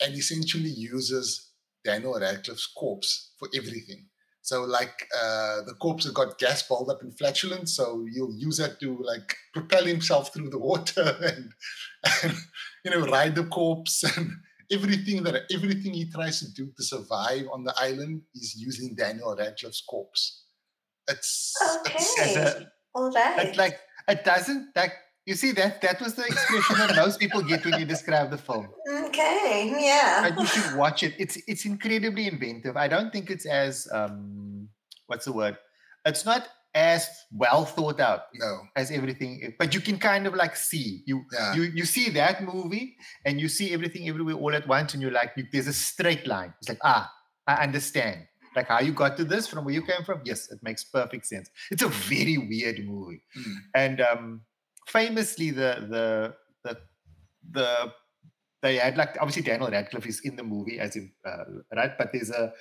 [0.00, 1.50] and essentially uses
[1.84, 4.08] Daniel Radcliffe's corpse for everything.
[4.44, 8.56] So like uh, the corpse has got gas balled up in flatulence, so he'll use
[8.58, 11.52] that to like propel himself through the water and,
[12.24, 12.34] and
[12.84, 14.32] you know ride the corpse and
[14.70, 19.36] everything that everything he tries to do to survive on the island is using Daniel
[19.36, 20.44] Radcliffe's corpse.
[21.08, 21.54] It's,
[21.86, 22.36] it's Okay.
[22.36, 23.46] a- All right.
[23.48, 23.78] it's like
[24.08, 24.92] it doesn't like
[25.24, 28.38] you see that that was the expression that most people get when you describe the
[28.38, 28.68] film
[29.12, 29.72] okay.
[29.78, 30.26] Yeah.
[30.26, 31.14] and you should watch it.
[31.18, 32.76] It's it's incredibly inventive.
[32.76, 34.68] I don't think it's as um
[35.06, 35.56] what's the word?
[36.04, 40.56] It's not as well thought out no, as everything, but you can kind of like
[40.56, 42.96] see you yeah, you you see that movie
[43.26, 46.26] and you see everything everywhere all at once, and you're like, you, there's a straight
[46.26, 46.54] line.
[46.60, 47.12] It's like ah,
[47.46, 48.26] I understand.
[48.56, 50.20] Like how you got to this from where you came from.
[50.24, 51.48] Yes, it makes perfect sense.
[51.70, 53.54] It's a very weird movie Mm.
[53.74, 54.40] and um,
[54.86, 56.78] famously the the the
[57.50, 57.92] the
[58.62, 61.44] they had like obviously Daniel Radcliffe is in the movie as in uh,
[61.74, 62.52] right, but there's a,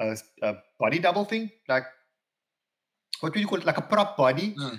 [0.00, 1.84] a a body double thing like
[3.20, 4.78] what do you call it like a prop body, Mm.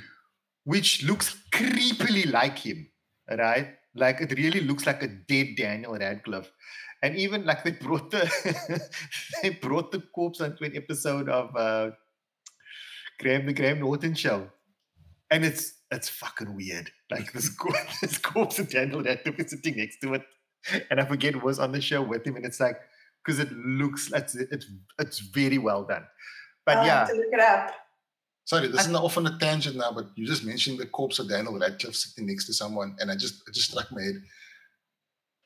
[0.64, 2.88] which looks creepily like him,
[3.30, 3.70] right?
[3.96, 6.52] Like it really looks like a dead Daniel Radcliffe.
[7.02, 8.30] And even like they brought the
[9.42, 11.92] they brought the corpse onto an episode of uh
[13.20, 14.50] Graham the Graham Norton show.
[15.32, 16.92] And it's it's fucking weird.
[17.10, 17.50] Like this,
[18.02, 20.24] this corpse of Daniel Radcliffe is sitting next to it.
[20.90, 22.36] And I forget who was on the show with him.
[22.36, 22.80] And it's like,
[23.24, 24.66] because it looks it's it's
[25.00, 26.06] it's very well done.
[26.66, 27.72] But I'll yeah, have to look it up.
[28.46, 31.20] Sorry, this is not off on a tangent now, but you just mentioned the corpse
[31.20, 34.22] of Daniel Radcliffe sitting next to someone, and I just it just struck my head.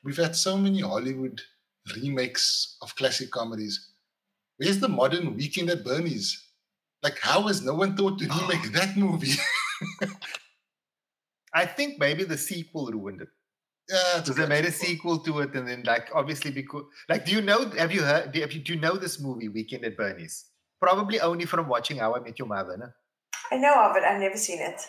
[0.04, 1.40] We've had so many Hollywood
[1.96, 3.90] remakes of classic comedies.
[4.56, 6.48] Where's the modern Weekend at Bernie's?
[7.02, 9.34] Like, how has no one thought to remake that movie?
[11.54, 13.28] I think maybe the sequel ruined it.
[13.90, 15.16] Yeah, Because they made a sequel.
[15.16, 17.68] sequel to it, and then like obviously because like, do you know?
[17.70, 18.32] Have you heard?
[18.32, 20.46] Do you, have you- do you know this movie, Weekend at Bernie's?
[20.80, 22.76] Probably only from watching How I Met Your Mother.
[22.76, 22.86] No?
[23.50, 24.02] I know of it.
[24.04, 24.80] I've never seen it.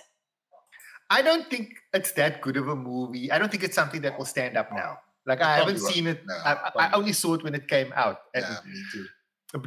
[1.10, 3.32] I don't think it's that good of a movie.
[3.32, 4.98] I don't think it's something that will stand up now.
[5.26, 6.22] Like I haven't seen it.
[6.26, 8.18] No, I, I- I only saw it when it came out.
[8.34, 9.06] And, Yeah, me too.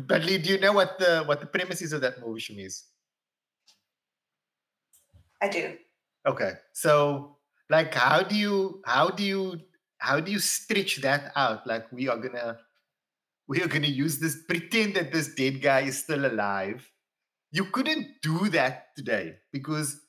[0.09, 2.83] But Lee, do you know what the what the premise is of that movie, Shameez?
[5.43, 5.77] I do.
[6.27, 6.53] Okay.
[6.73, 7.36] So
[7.71, 9.61] like how do you how do you
[9.99, 11.67] how do you stretch that out?
[11.67, 12.59] Like we are gonna
[13.49, 16.89] we are gonna use this pretend that this dead guy is still alive.
[17.53, 20.01] You couldn't do that today because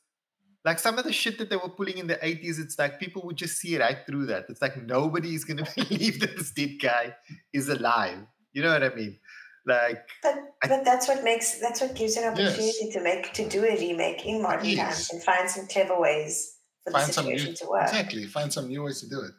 [0.64, 3.22] like some of the shit that they were pulling in the 80s, it's like people
[3.24, 4.46] would just see right through that.
[4.48, 7.14] It's like nobody is gonna believe that this dead guy
[7.52, 8.18] is alive.
[8.52, 9.18] You know what I mean?
[9.66, 12.52] Like But I- but that's what makes that's what gives you an Yes.
[12.54, 14.76] opportunity to make to do a remake in modern Yes.
[14.76, 16.57] times and find some clever ways
[16.90, 17.82] for the Find some new, to work.
[17.84, 18.24] exactly.
[18.26, 19.32] Find some new ways to do it.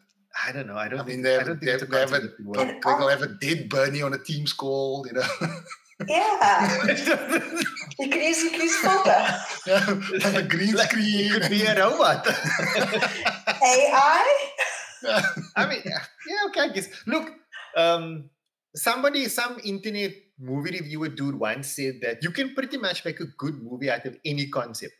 [0.48, 0.78] I don't know.
[0.78, 2.00] I don't I mean, think, they I have, don't they think have, it's a they
[2.00, 3.00] have a, concept that would they'll, work.
[3.00, 5.28] they'll have a dead Bernie on a team's call, you know.
[6.08, 6.86] Yeah.
[8.00, 9.12] You could use you could use filter.
[10.22, 11.26] have a green Like, screen.
[11.26, 12.26] You could be a robot.
[13.62, 14.50] AI?
[15.58, 16.88] I mean, yeah, okay, I guess.
[17.06, 17.30] Look,
[17.76, 18.30] um,
[18.76, 23.26] somebody, some internet movie reviewer dude once said that you can pretty much make a
[23.38, 24.94] good movie out of any concept.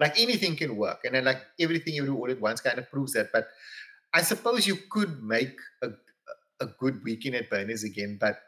[0.00, 1.00] Like anything can work.
[1.04, 3.28] And then like everything every all at once kind of proves that.
[3.32, 3.48] But
[4.12, 5.90] I suppose you could make a,
[6.60, 8.18] a good weekend at Bernie's again.
[8.20, 8.38] But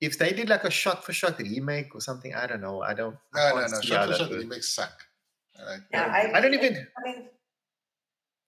[0.00, 2.82] if they did like a shot for shot remake or something, I don't know.
[2.82, 3.80] I don't I no, no, no.
[3.80, 4.92] Shot for shot would- remakes suck.
[5.58, 5.80] Alright.
[5.90, 7.28] Yeah, I don't even I mean,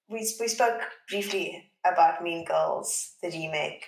[0.08, 3.86] we we spoke briefly about Mean Girls, the remake,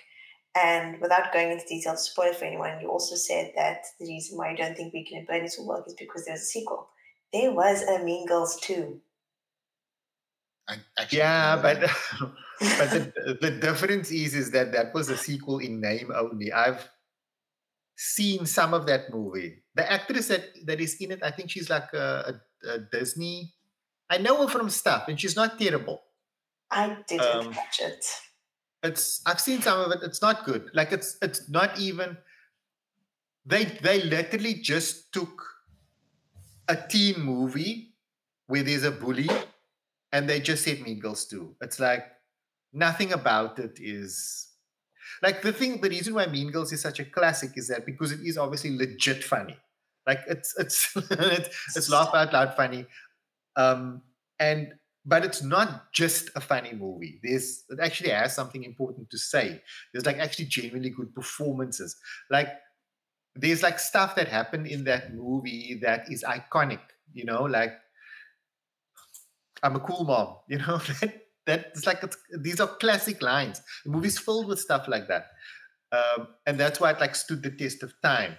[0.55, 4.05] and without going into detail to spoil it for anyone, you also said that the
[4.05, 6.89] reason why you don't think Weekend at Bernie's will work is because there's a sequel.
[7.31, 9.01] There was a Mean Girls too.
[10.67, 10.77] I
[11.11, 11.79] yeah, but
[12.59, 16.51] but the, the difference is is that that was a sequel in name only.
[16.51, 16.89] I've
[17.95, 19.63] seen some of that movie.
[19.75, 23.53] The actress that that is in it, I think she's like a, a, a Disney.
[24.09, 26.03] I know her from stuff, and she's not terrible.
[26.71, 28.05] I didn't Um, watch it.
[28.83, 29.99] It's I've seen some of it.
[30.03, 30.69] It's not good.
[30.73, 32.17] Like it's it's not even.
[33.45, 35.41] They they literally just took
[36.67, 37.93] a teen movie
[38.47, 39.29] where there's a bully,
[40.11, 41.55] and they just said Mean Girls too.
[41.61, 42.05] It's like
[42.73, 44.47] nothing about it is
[45.21, 45.81] like the thing.
[45.81, 48.77] The reason why Mean Girls is such a classic is that because it is obviously
[48.77, 49.57] legit funny.
[50.05, 52.85] Like it's it's it's, it's laugh out loud funny,
[53.55, 54.01] um,
[54.39, 54.73] and
[55.05, 57.19] but it's not just a funny movie.
[57.23, 59.61] There's it actually has something important to say.
[59.91, 61.95] There's like actually genuinely good performances.
[62.29, 62.49] Like
[63.37, 66.79] there's like stuff that happened in that movie that is iconic.
[67.13, 67.73] You know, like
[69.63, 70.35] I'm a cool mom.
[70.49, 73.61] You know that that's like it's, these are classic lines.
[73.85, 75.27] The movie's filled with stuff like that,
[75.91, 78.35] um, and that's why it like stood the test of time.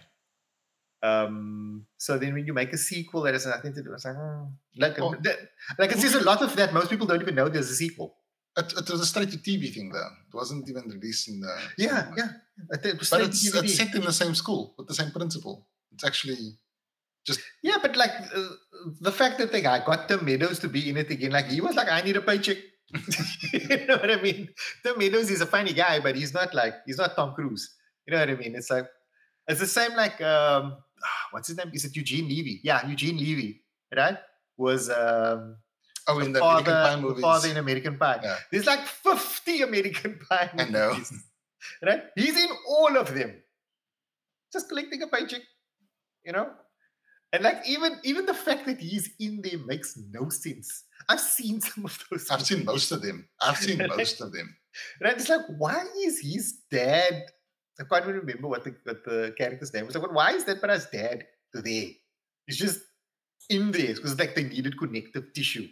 [1.03, 4.17] Um, so then when you make a sequel that has nothing to do, it's like,
[4.17, 4.45] hmm,
[4.77, 5.15] like, Oh.
[5.23, 5.39] that-
[5.79, 6.75] like it's just a lot of that.
[6.75, 8.17] Most people don't even know there's a sequel.
[8.59, 10.11] It, it was a straight to TV thing, though.
[10.29, 11.55] It wasn't even released in the.
[11.77, 12.31] Yeah, yeah.
[12.73, 14.95] I think it was But straight it's, it's set in the same school with the
[14.95, 15.69] same principal.
[15.93, 16.59] It's actually
[17.25, 17.41] just.
[17.63, 18.49] Yeah, but like uh,
[19.01, 21.61] the fact that the guy got Tim Meadows to be in it again, like he
[21.61, 22.59] was like, I need a paycheck.
[23.53, 24.49] you know what I mean?
[24.83, 27.77] Tim Meadows is a funny guy, but he's not like he's not Tom Cruise.
[28.07, 28.57] You know what I mean?
[28.57, 28.87] It's like
[29.47, 30.79] it's the same like um
[31.31, 31.71] what's his name?
[31.73, 32.61] Is it Eugene Levy?
[32.65, 33.63] Yeah, Eugene Levy,
[33.95, 34.19] right?
[34.57, 35.57] Was um
[36.09, 37.03] oh in the father, American Pie movies.
[37.03, 37.23] the movies.
[37.23, 38.21] father in American Pie.
[38.23, 38.37] Yeah.
[38.51, 40.91] There's like 50 American Pie I know.
[40.93, 41.13] movies.
[41.85, 42.03] Right?
[42.17, 43.35] He's in all of them.
[44.53, 45.43] Just collecting a paycheck,
[46.25, 46.51] you know?
[47.33, 50.85] And like even even the fact that he's in there makes no sense.
[51.09, 52.31] I've seen some of those.
[52.31, 53.29] I've seen most of them.
[53.41, 54.57] I've seen most of them.
[55.03, 55.15] Right?
[55.15, 57.25] It's like, why is his dad?
[57.81, 59.95] I can't even remember what the what the character's name was.
[59.97, 61.89] Like, why is that brother's dad there?
[62.47, 62.81] He's just
[63.51, 65.69] in there because like they needed connective tissue.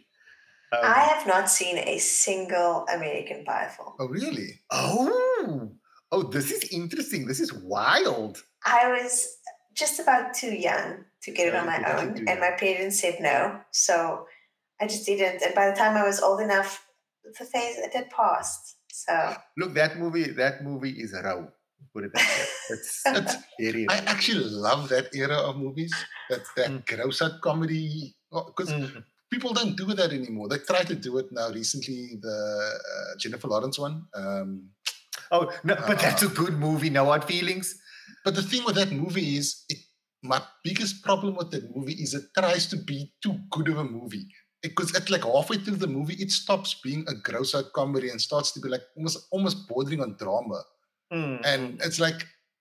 [0.73, 3.95] Um, I have not seen a single American Pie film.
[4.01, 4.61] Oh really?
[4.71, 5.71] Oh,
[6.11, 7.27] oh, this is interesting.
[7.27, 8.43] This is wild.
[8.65, 9.29] I was
[9.75, 13.01] just about too young to get it Yeah, on my own, too and my parents
[13.01, 14.27] said no, so
[14.81, 15.43] I just didn't.
[15.43, 16.85] And by the time I was old enough,
[17.39, 18.77] the phase it had passed.
[18.93, 19.13] So
[19.57, 21.47] Look, that movie, that movie is raw.
[21.95, 22.47] Put it that way.
[22.77, 25.95] It's, It's, very I actually love that era of movies.
[26.31, 26.87] That that Mm.
[26.87, 28.17] gross out comedy.
[28.33, 29.05] Because Mm.
[29.37, 30.49] People don't do that anymore.
[30.49, 31.49] They try to do it now.
[31.51, 32.37] Recently, the
[32.95, 33.97] uh, Jennifer Lawrence one.
[34.15, 34.71] Um,
[35.33, 36.89] Oh no, but that's a Uh, good movie.
[36.97, 37.75] No hard feelings.
[38.25, 39.79] But the thing with that movie is, it,
[40.23, 43.85] my biggest problem with that movie is it tries to be too good of a
[43.85, 44.27] movie.
[44.63, 48.21] Because at like halfway through the movie, it stops being a gross out comedy and
[48.29, 50.61] starts to be like almost almost bordering on drama.
[51.13, 52.21] Mm, And it's like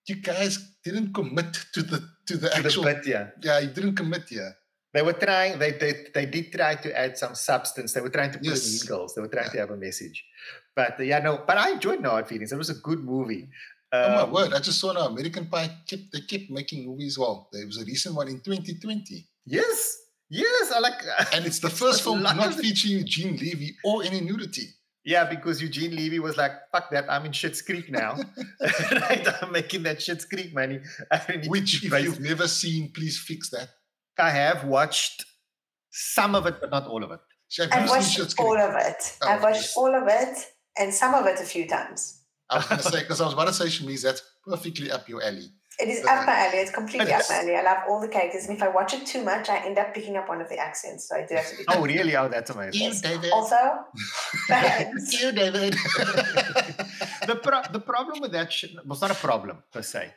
[0.10, 2.84] you guys didn't commit to the to the to the actual.
[2.90, 3.26] bit, yeah.
[3.48, 4.26] yeah, you didn't commit.
[4.40, 4.52] Yeah,
[4.96, 5.60] They were trying.
[5.60, 7.92] They, they they did try to add some substance.
[7.94, 8.84] They were trying to put Yes.
[8.92, 9.14] Girls.
[9.14, 9.56] They were trying Yeah.
[9.56, 10.18] to have a message.
[10.80, 11.44] But uh, yeah, no.
[11.50, 12.52] But I enjoyed No Hard Feelings.
[12.56, 13.44] It was a good movie.
[13.92, 14.54] oh my Um, word!
[14.58, 17.20] I just saw now American Pie kept they kept making movies.
[17.20, 19.28] Well, there was a recent one in 2020.
[19.58, 19.80] Yes,
[20.30, 20.72] yes.
[20.76, 21.00] I like,
[21.36, 24.68] And it's the first film not featuring Eugene Levy or any nudity.
[25.14, 28.12] yeah, because Eugene Levy was like, fuck that, I'm in Schitt's Creek now.
[29.06, 29.26] right?
[29.42, 30.80] I'm making that Schitt's Creek money.
[31.12, 33.70] I don't need Which, if you've never seen, please fix that.
[34.20, 35.26] I have watched
[35.92, 37.20] some of it, but not all of it.
[37.48, 38.64] So have I've watched all Creek?
[38.64, 39.18] of it.
[39.22, 39.78] Oh, I've watched yes.
[39.78, 40.38] all of it
[40.78, 42.22] and some of it a few times.
[42.50, 45.08] I was going to say, because I was about to say, Shameez, that's perfectly up
[45.10, 45.48] your alley.
[45.78, 46.14] It is Okay.
[46.14, 46.58] up my alley.
[46.60, 47.30] It's completely up Yes.
[47.30, 47.56] my alley.
[47.56, 49.94] I love all the characters, and if I watch it too much, I end up
[49.94, 51.10] picking up one of the accents.
[51.10, 51.64] So I do have to be.
[51.68, 52.16] Oh, really?
[52.16, 52.82] Oh, that's amazing.
[52.82, 53.02] Yes.
[53.02, 53.30] David.
[53.34, 53.58] Also,
[54.48, 55.22] thanks.
[55.22, 55.74] you, David.
[57.28, 60.14] the pro- the problem with that shit was not a problem per se.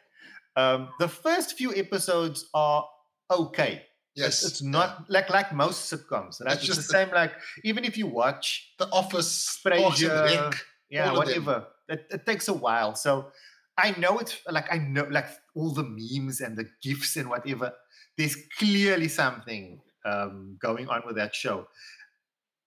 [0.54, 2.86] Um, the first few episodes are
[3.28, 3.82] okay.
[4.18, 4.42] Yes.
[4.42, 6.40] It's, it's not like like most sitcoms.
[6.40, 6.52] Right?
[6.54, 7.10] It's It's, just the the- same.
[7.14, 7.32] Like
[7.64, 10.54] even if you watch, The Office, Parks and Frasier, Rec.
[10.90, 11.44] yeah, all of them.
[11.44, 12.94] whatever, it, it takes a while.
[12.94, 13.30] So
[13.76, 17.72] I know it's like I know like all the memes and the gifs and whatever.
[18.16, 21.68] There's clearly something um, going on with that show.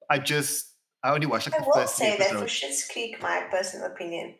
[0.09, 0.67] I just
[1.03, 2.47] I only watched like I the will first say that for episode.
[2.67, 4.35] Schitt's Creek, my personal opinion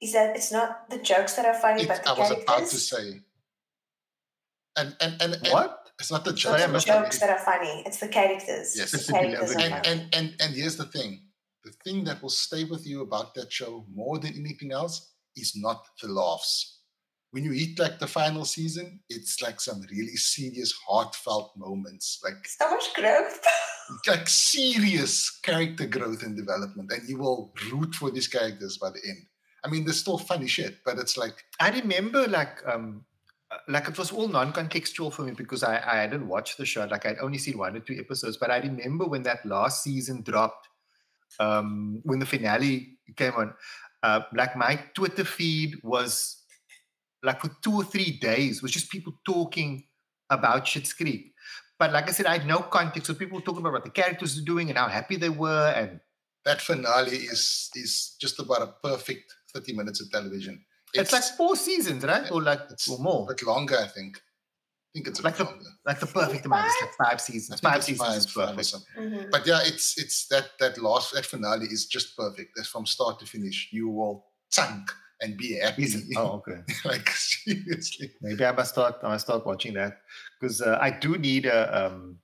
[0.00, 2.44] is that it's not the jokes that are funny, It- but the I was characters.
[2.44, 3.20] about to say.
[4.76, 5.81] And, and, and, and What?
[6.02, 6.60] It's not the It's jokes.
[6.60, 8.74] not the jokes that are funny; it's the characters.
[8.76, 8.90] Yes.
[8.90, 11.10] the Just to be characters and, and and and here's the thing
[11.64, 15.52] the thing that will stay with you about that show more than anything else is
[15.54, 16.80] not the laughs
[17.30, 22.40] when you hit like the final season it's like some really serious heartfelt moments like
[22.46, 23.38] so much growth.
[24.08, 29.00] like serious character growth and development and you will root for these characters by the
[29.08, 29.22] end
[29.64, 33.04] i mean there's still funny shit but it's like I remember like um
[33.68, 36.84] like it was all non-contextual for me because I, I hadn't watched the show.
[36.84, 40.22] Like I'd only seen one or two episodes, but I remember when that last season
[40.22, 40.68] dropped,
[41.40, 43.54] um, when the finale came on,
[44.02, 46.42] uh, like my Twitter feed was
[47.22, 49.84] like for two or three days was just people talking
[50.30, 51.32] about Schitt's Creek.
[51.78, 53.06] But like I said, I had no context.
[53.06, 55.72] So people were talking about what the characters were doing and how happy they were.
[55.76, 56.00] And
[56.44, 61.56] that finale is is just about a perfect 30 minutes of television it's, like four
[61.56, 62.30] seasons, right?
[62.30, 63.24] Or like it's or more.
[63.30, 66.06] a bit longer i think i think it's a Like bit the- longer Like the
[66.06, 66.66] perfect amount.
[66.66, 67.60] It's like five I seasons.
[67.60, 68.66] think Five it's seasons is five- five or perfect.
[68.66, 69.10] something.
[69.10, 69.30] Mhm.
[69.34, 72.50] But yeah, it's it's that that last that finale is just perfect.
[72.54, 73.58] That's from start to finish.
[73.72, 74.16] You will
[74.56, 74.84] chunk
[75.22, 75.84] and be happy.
[75.84, 75.94] Is?
[76.16, 76.58] Oh, okay.
[76.84, 78.12] like seriously.
[78.20, 78.94] Maybe I must start.
[79.02, 79.92] I must start watching that
[80.38, 82.18] because uh, I do need a um,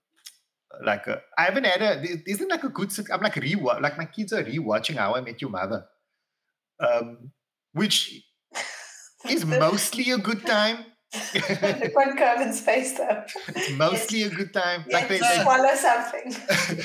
[0.85, 1.23] like a.
[1.39, 1.91] I haven't had a.
[2.07, 2.91] there Isn't like a good.
[3.11, 3.81] I'm like rewatch.
[3.81, 5.81] Like my kids are rewatching How I Met Your Mother,
[6.81, 7.33] um,
[7.73, 8.23] which
[9.31, 10.85] is mostly a good time.
[11.35, 13.25] Look on Kervyn's face though.
[13.49, 14.85] It's mostly a good time.
[14.89, 16.35] Yeah, Like they, they swallow something.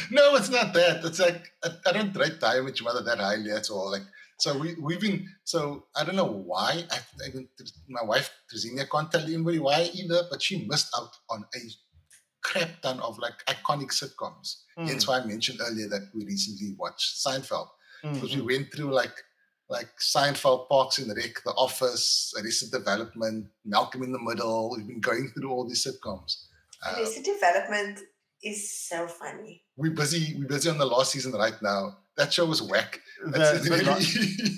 [0.12, 1.04] no, it's not that.
[1.04, 3.92] It's like I, I don't rate time with your mother that highly at all.
[3.92, 4.04] Like
[4.40, 6.86] so we we've been so I don't know why.
[6.90, 7.50] I, I don't-
[7.90, 11.60] my wife Tresinia can't tell anybody why either, but she missed out on a
[12.42, 14.64] crap ton of like iconic sitcoms.
[14.78, 17.68] Mm, Hence why I mentioned earlier that we recently watched Seinfeld.
[18.06, 18.48] mm, because we mm.
[18.48, 19.16] went through like
[19.74, 24.70] like Seinfeld, Parks and Rec, The Office, Arrested Development, Malcolm in the Middle.
[24.78, 26.46] We've been going through all these sitcoms.
[26.86, 28.00] Uh, Arrested Development
[28.44, 28.60] is
[28.90, 29.64] so funny.
[29.76, 30.36] we're busy.
[30.38, 31.98] We're busy on the last season right now.
[32.18, 33.00] That show was whack.
[33.26, 33.98] The, That's- the la-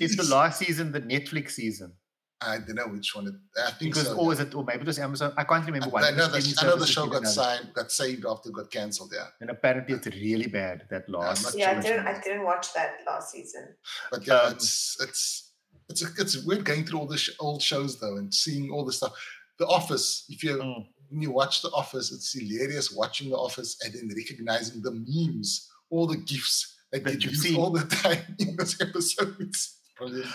[0.04, 1.92] it's the last season, the Netflix season.
[2.40, 3.26] I don't know which one.
[3.28, 4.16] It, I think Because so.
[4.18, 4.54] or is it?
[4.54, 5.32] Or maybe it was Amazon.
[5.38, 6.04] I can't remember one.
[6.04, 7.26] I know, the the, I know the show got another.
[7.32, 9.12] signed, got saved after it got cancelled.
[9.14, 10.86] Yeah, And apparently it's really bad.
[10.90, 11.44] That last.
[11.44, 12.06] not Yeah, I sure which didn't.
[12.06, 13.74] I didn't watch that last season.
[14.10, 15.52] but yeah, Um, it's it's
[15.88, 18.92] it's it's weird going through all the sh- old shows though and seeing all the
[18.92, 19.12] stuff.
[19.58, 20.26] The Office.
[20.28, 20.86] If you Mm.
[21.08, 25.70] when you watch The Office, it's hilarious watching The Office and then recognizing the memes,
[25.88, 29.78] all the gifs that, That you see all the time in those episodes.
[29.96, 30.26] Brilliant.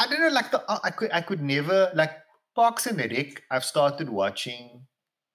[0.00, 2.12] I don't know, like the uh, I could I could never like
[2.56, 3.42] Parks and Rec.
[3.50, 4.86] I've started watching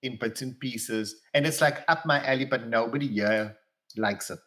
[0.01, 3.55] in bits and pieces, and it's like up my alley, but nobody here
[3.95, 4.39] likes it.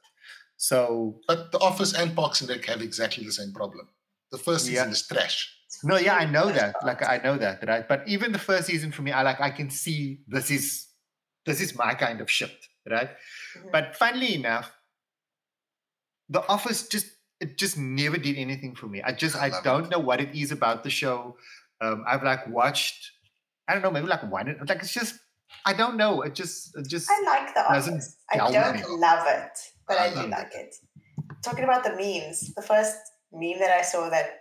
[0.56, 3.88] So But The Office and Parks and Rec have exactly the same problem.
[4.32, 4.92] The first season Yeah.
[4.92, 5.38] is trash.
[5.84, 6.74] no, yeah, I know that.
[6.84, 7.86] Like I know that, right?
[7.86, 10.88] But even the first season for me, I like I can see this is
[11.46, 12.56] this is my kind of shit,
[12.90, 13.10] right?
[13.56, 13.70] Mhm.
[13.72, 14.68] But funnily enough,
[16.28, 17.06] The Office just
[17.40, 19.02] it just never did anything for me.
[19.02, 19.90] I just I I, don't it.
[19.90, 21.36] know what it is about the show.
[21.80, 23.12] Um, I've like watched,
[23.68, 24.56] I don't know, maybe like one.
[24.68, 25.20] Like it's just
[25.64, 26.22] I don't know.
[26.22, 28.16] It just it just I like The Doesn't Office.
[28.30, 28.82] I don't me.
[28.96, 30.74] love it, but I I, do love like it.
[31.44, 32.96] Talking about the memes, the first
[33.32, 34.40] meme that I saw that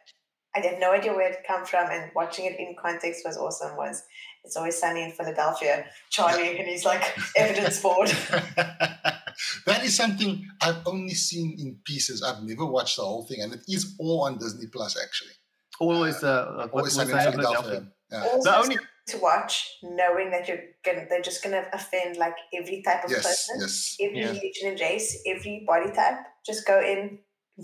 [0.55, 3.77] I had no idea where it come from, and watching it in context was awesome.
[3.77, 4.03] Was
[4.43, 8.07] it's always sunny in Philadelphia, Charlie, and he's like evidence board.
[9.65, 12.23] that is something I've only seen in pieces.
[12.23, 15.31] I've never watched the whole thing, and it is all on Disney Plus actually.
[15.79, 17.87] always uh, like, what Always was Sunny in I- Philadelphia.
[18.11, 18.23] Yeah.
[18.23, 18.77] Also, The only
[19.07, 23.23] to watch knowing that you're gonna they're just gonna offend like every type of Yes,
[23.23, 24.27] person, yes, every Yeah.
[24.27, 26.19] religion and race, every body type.
[26.45, 27.19] Just go in.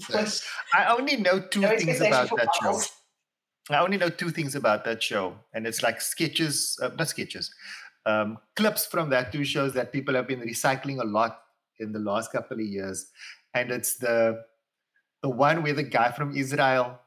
[0.10, 0.46] yes.
[0.74, 2.80] I only know two no things about that show.
[3.70, 7.54] I only know two things about that show, and it's like sketches, uh, not sketches,
[8.06, 11.40] um, clips from that two shows that people have been recycling a lot
[11.80, 13.08] in the last couple of years,
[13.54, 14.44] and it's the
[15.22, 17.00] the one where the guy from Israel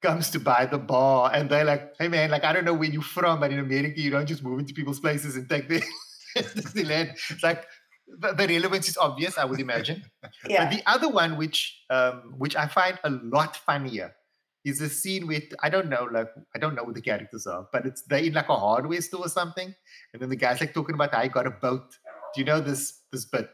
[0.00, 2.88] comes to buy the bar, and they're like, "Hey man, like I don't know where
[2.88, 5.82] you're from, but in America you don't just move into people's places and take their
[6.36, 7.66] Disneyland." It's like
[8.06, 10.04] the, the relevance is obvious, I would imagine.
[10.48, 10.64] Yeah.
[10.64, 14.14] But the other one, which um, which I find a lot funnier,
[14.68, 17.66] is a scene with I don't know, like I don't know what the characters are,
[17.72, 19.74] but it's they in like a hardware store or something,
[20.12, 21.96] and then the guy's like talking about I got a boat.
[22.34, 23.48] Do you know this this bit?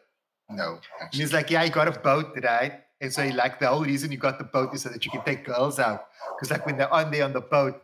[0.50, 2.80] No, And he's like, yeah, I got a boat, right?
[3.00, 5.10] And so he like the whole reason you got the boat is so that you
[5.10, 6.06] can take girls out,
[6.36, 7.80] because like when they're on there on the boat,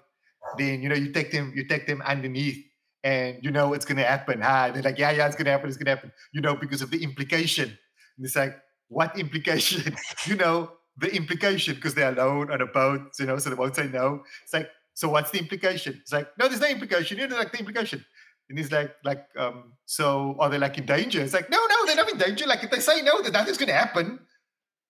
[0.59, 2.65] then you know you take them you take them underneath.
[3.03, 4.43] And you know what's gonna happen.
[4.43, 4.71] Hi.
[4.71, 6.13] They're like, yeah, yeah, it's gonna happen, it's gonna happen.
[6.33, 7.71] You know, because of the implication.
[8.19, 9.97] And it's like, what implication?
[10.27, 10.71] you know,
[11.01, 14.23] the implication because they're alone on a boat, you know, so they won't say no.
[14.45, 15.99] It's like, so what's the implication?
[16.03, 17.19] It's like, no, there's no implication.
[17.19, 18.05] You know, like the implication.
[18.49, 21.21] And he's like, like, um, so are they like in danger?
[21.23, 22.47] It's like, no, no, they're not in danger.
[22.47, 24.19] Like if they say no, then nothing's gonna happen.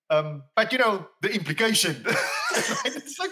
[0.08, 2.04] Um, but you know, the implication.
[2.84, 3.30] it's like,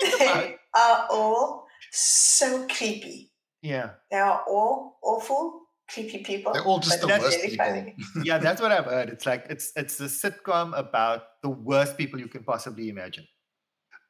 [0.00, 3.30] they are all so creepy.
[3.62, 3.90] yeah.
[4.10, 6.52] They are all awful, creepy people.
[6.52, 7.66] They're all just but the worst really people.
[7.66, 7.96] funny.
[8.24, 9.08] yeah, that's what I've heard.
[9.08, 13.26] It's like it's it's a sitcom about the worst people you can possibly imagine.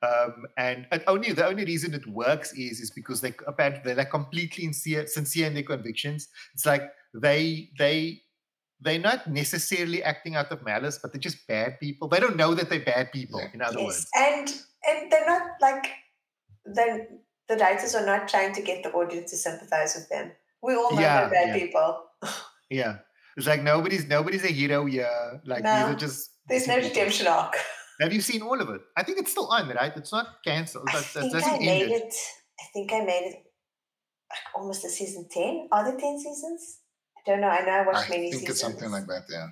[0.03, 3.97] Um, and, and only the only reason it works is is because they apparently they're
[3.97, 6.29] like completely sincere, sincere in their convictions.
[6.53, 8.21] It's like they they
[8.81, 12.09] they're not necessarily acting out of malice, but they're just bad people.
[12.09, 13.41] They don't know that they're bad people.
[13.55, 13.87] In other yes.
[13.87, 14.49] words, And
[14.87, 15.87] and they're not like
[16.65, 17.07] the
[17.49, 20.33] the writers are not trying to get the audience to sympathize with them.
[20.65, 21.65] We all know Yeah, they're bad yeah.
[21.65, 21.89] people.
[22.71, 22.97] yeah,
[23.37, 25.39] it's like nobody's nobody's a hero Yeah.
[25.45, 27.55] Like these are just There's no redemption arc.
[28.01, 28.81] Have you seen all of it?
[28.97, 29.93] I think it's still on, right?
[29.97, 30.89] It's not cancelled.
[30.93, 32.03] I think I made it.
[32.03, 32.15] it.
[32.61, 33.37] I think I made it
[34.31, 35.69] like almost to season ten.
[35.71, 36.81] Are there ten seasons?
[37.17, 37.49] I don't know.
[37.49, 38.51] I know I I watched many think seasons.
[38.51, 39.25] it's something like that.
[39.31, 39.49] Yeah.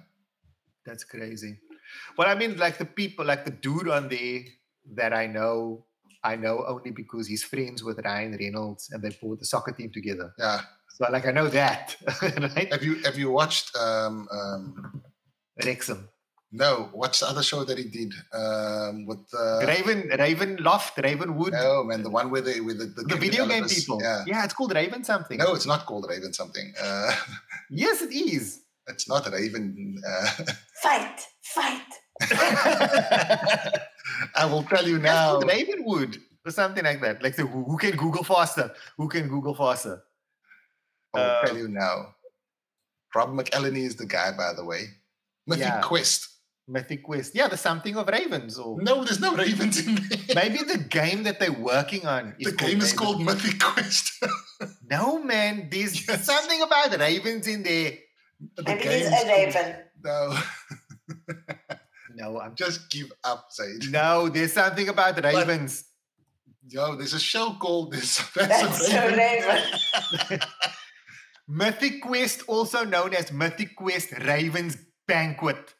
[0.87, 1.59] That's crazy.
[2.19, 4.41] Well, I mean, like the people, like the dude on there
[4.97, 5.87] that I know,
[6.25, 9.91] I know only because he's friends with Ryan Reynolds and they put the soccer team
[9.93, 10.33] together.
[10.39, 10.61] Yeah.
[10.95, 12.73] So, like, I know that, right?
[12.73, 15.03] Have you have you watched um um
[15.65, 16.09] Wrexham,
[16.53, 18.13] no, what's the other show that he did?
[18.35, 22.87] Um with uh Raven, Raven Loft, Ravenwood, no man, the one where they with the,
[22.87, 23.99] the, the video game people.
[24.03, 24.23] Yeah.
[24.27, 25.39] yeah, it's called Raven something.
[25.39, 26.73] No, it's not called Raven something.
[26.81, 27.13] Uh
[27.71, 28.61] Yes, it is.
[28.87, 30.31] it's not Raven uh
[30.83, 31.91] Fight, fight.
[34.35, 35.33] I will tell you now.
[35.33, 37.23] called Ravenwood or something like that.
[37.23, 38.73] Like, the, who, who can Google faster?
[38.97, 40.03] Who can Google faster?
[41.15, 42.15] I will Uh, tell you now.
[43.15, 44.85] Rob McElhenney is the guy, by the way.
[45.47, 45.81] Mythic Yeah.
[45.83, 46.29] Quest.
[46.69, 47.35] Mythic Quest.
[47.35, 50.35] Yeah, there's something of Ravens or No, there's no ravens in there.
[50.37, 52.99] maybe the game that they're working on is the game is Raven.
[52.99, 54.13] called Mythic Quest.
[54.89, 56.25] No, man, there's Yes.
[56.25, 57.99] something about ravens in there.
[58.57, 59.77] The Maybe game he's is a called- raven.
[60.05, 60.39] No,
[62.15, 63.91] No, I'm just give up, Zaid.
[63.91, 64.29] no.
[64.29, 65.85] There's something about ravens.
[66.69, 68.19] Yo, there's a show called this.
[68.35, 70.41] That's, That's a so raven.
[71.53, 75.75] Mythic Quest, also known as Mythic Quest Ravens Banquet.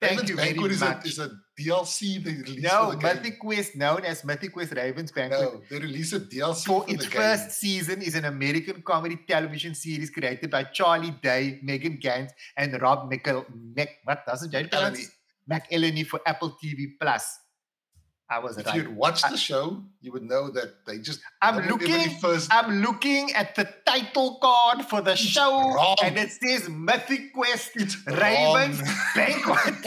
[0.00, 1.06] Thank Raven's you very Banquet is a, much.
[1.06, 3.16] is a DLC they released no, for the game.
[3.16, 5.40] Mythic Quest, known as Mythic Quest Ravens Banquet.
[5.40, 7.20] No, they released a DLC For for, its the game.
[7.20, 12.80] first season is an American comedy television series created by Charlie Day, Megan Ganz, and
[12.80, 15.10] Rob Michael Mc, what does it Jane pronounce?
[15.46, 15.60] McElhenney.
[15.70, 17.38] McElhenney for Apple TV Plus.
[18.32, 18.76] I was If right.
[18.76, 19.64] you'd watched I- the show,
[20.00, 21.20] you would know that they just.
[21.42, 22.08] I'm looking.
[22.18, 25.96] First, I'm looking at the title card for the show, wrong.
[26.02, 28.96] and it says Mythic Quest it's Ravens wrong.
[29.16, 29.80] Banquet.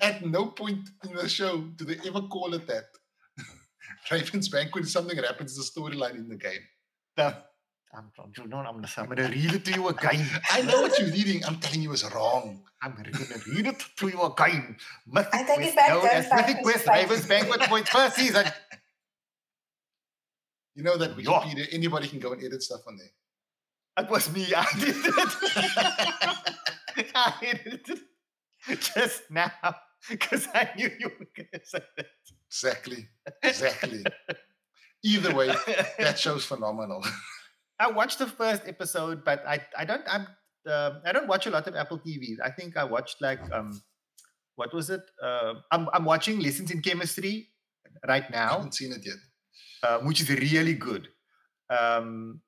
[0.00, 2.84] At no point in the show do they ever call it that.
[4.10, 6.62] Ravens Banquet is something that happens in the storyline in the game.
[7.16, 7.36] The-
[7.96, 10.26] I'm, I'm, you know, I'm, I'm going to read it to you again.
[10.50, 11.44] I know what you're reading.
[11.44, 12.62] I'm telling you it's wrong.
[12.82, 14.76] I'm going to read it to you again.
[15.06, 17.22] Mythic I take it Quest, back, known don't as fight Mythic me, Quest fight Ravens
[17.22, 17.28] me.
[17.28, 18.46] Banquet for its first season.
[20.74, 21.24] You know that Yeah.
[21.30, 24.04] Wikipedia, anybody can go and edit stuff on there.
[24.04, 24.46] It was me.
[24.56, 27.06] I did it.
[27.14, 28.00] I edited
[28.68, 29.52] it just now
[30.10, 31.80] because I knew you were going to say
[32.48, 33.08] Exactly.
[33.42, 34.04] Exactly.
[35.04, 35.94] Either way, that.
[35.98, 37.04] that show's phenomenal.
[37.80, 40.26] I watched the first episode, but I I don't I'm
[40.66, 42.36] um I don't watch a lot of Apple TV.
[42.42, 43.82] I think I watched like um
[44.56, 45.02] what was it?
[45.22, 47.48] Uh, I'm I'm watching Lessons in Chemistry
[48.06, 49.16] right I now, haven't seen it yet.
[49.82, 51.08] uh, which is really good.
[51.70, 52.40] Um,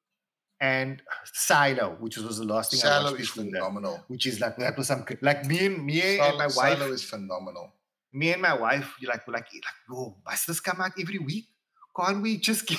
[0.61, 1.03] and
[1.35, 4.05] Silo, which was the last thing I Shallow watched is before that, phenomenal.
[4.09, 6.79] which is like that was some like me and me and my wife.
[6.79, 7.73] Silo is phenomenal.
[8.13, 11.19] me and my wife, you like, we're like, like, whoa, must this come out every
[11.19, 11.47] week?
[11.97, 12.79] Can't we just get,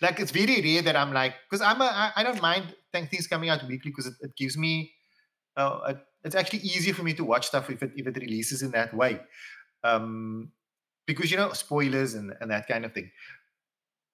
[0.00, 3.08] like, it's very rare that I'm like, because I'm a, I, I don't mind th-
[3.10, 4.92] things coming out weekly because it, it gives me,
[5.56, 8.62] uh, it, it's actually easier for me to watch stuff if it, if it releases
[8.62, 9.20] in that way.
[9.84, 10.52] Um,
[11.06, 13.10] because, you know, spoilers and, and that kind of thing.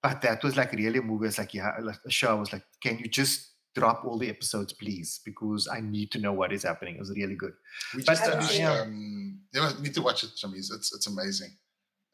[0.03, 1.29] But that was like really a movie.
[1.29, 2.31] It's like, yeah, like a show.
[2.31, 5.21] I was like, can you just drop all the episodes, please?
[5.25, 6.97] Because I need to know what is happening.
[6.97, 7.53] It was really good.
[7.95, 8.81] We But, just uh, yeah.
[8.81, 10.73] Um, you need to watch it, Shameez.
[10.75, 11.57] It's it's amazing.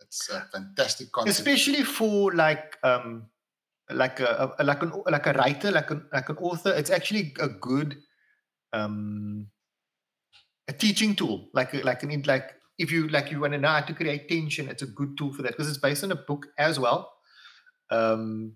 [0.00, 1.38] It's a fantastic concept.
[1.38, 3.26] especially for like um
[3.90, 7.34] like a, a like an like a writer like an like an author it's actually
[7.40, 7.96] a good
[8.72, 9.46] um
[10.68, 13.68] a teaching tool like a- like an like if you like you want to know
[13.68, 16.16] how to create tension it's a good tool for that because it's based on a
[16.16, 17.12] book as well
[17.90, 18.52] um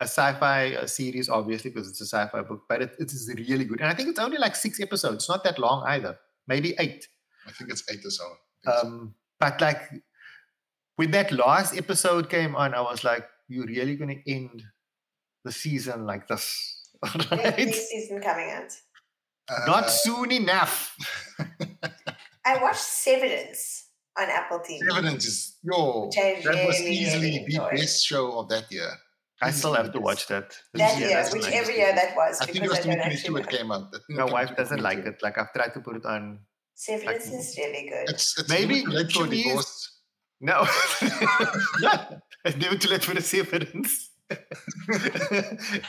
[0.00, 3.64] a sci-fi uh series obviously because it's a sci-fi book but it, it is really
[3.64, 6.74] good and i think it's only like six episodes it's not that long either maybe
[6.78, 7.06] eight
[7.46, 8.24] I think it's eight or so.
[8.66, 8.86] I so.
[8.86, 9.80] um, but like
[11.00, 14.56] when that last episode came on, I was like, "You're really going to end
[15.46, 16.44] the season like this,
[17.16, 17.74] Next right?
[17.92, 18.70] season coming out.
[19.72, 20.76] Not Uh, soon enough."
[22.50, 23.88] I watched Severance
[24.20, 24.80] on Apple TV.
[24.90, 26.06] Evidence is yo.
[26.06, 28.90] Which I That was easily really the best show of that year.
[29.42, 30.32] I still have to watch best.
[30.34, 30.48] that.
[30.74, 31.76] That Yeah, year, that's whichever nice.
[31.80, 33.88] year that was, I think it was I don't 2022 actually it came out.
[34.10, 35.16] My wife doesn't like it.
[35.22, 36.40] Like I've tried to put it on.
[36.74, 38.06] Severance is really good.
[38.12, 39.72] It's, it's Maybe never too late for Shameez- divorce.
[40.40, 40.66] No,
[41.80, 44.10] no, it's never too late for the severance.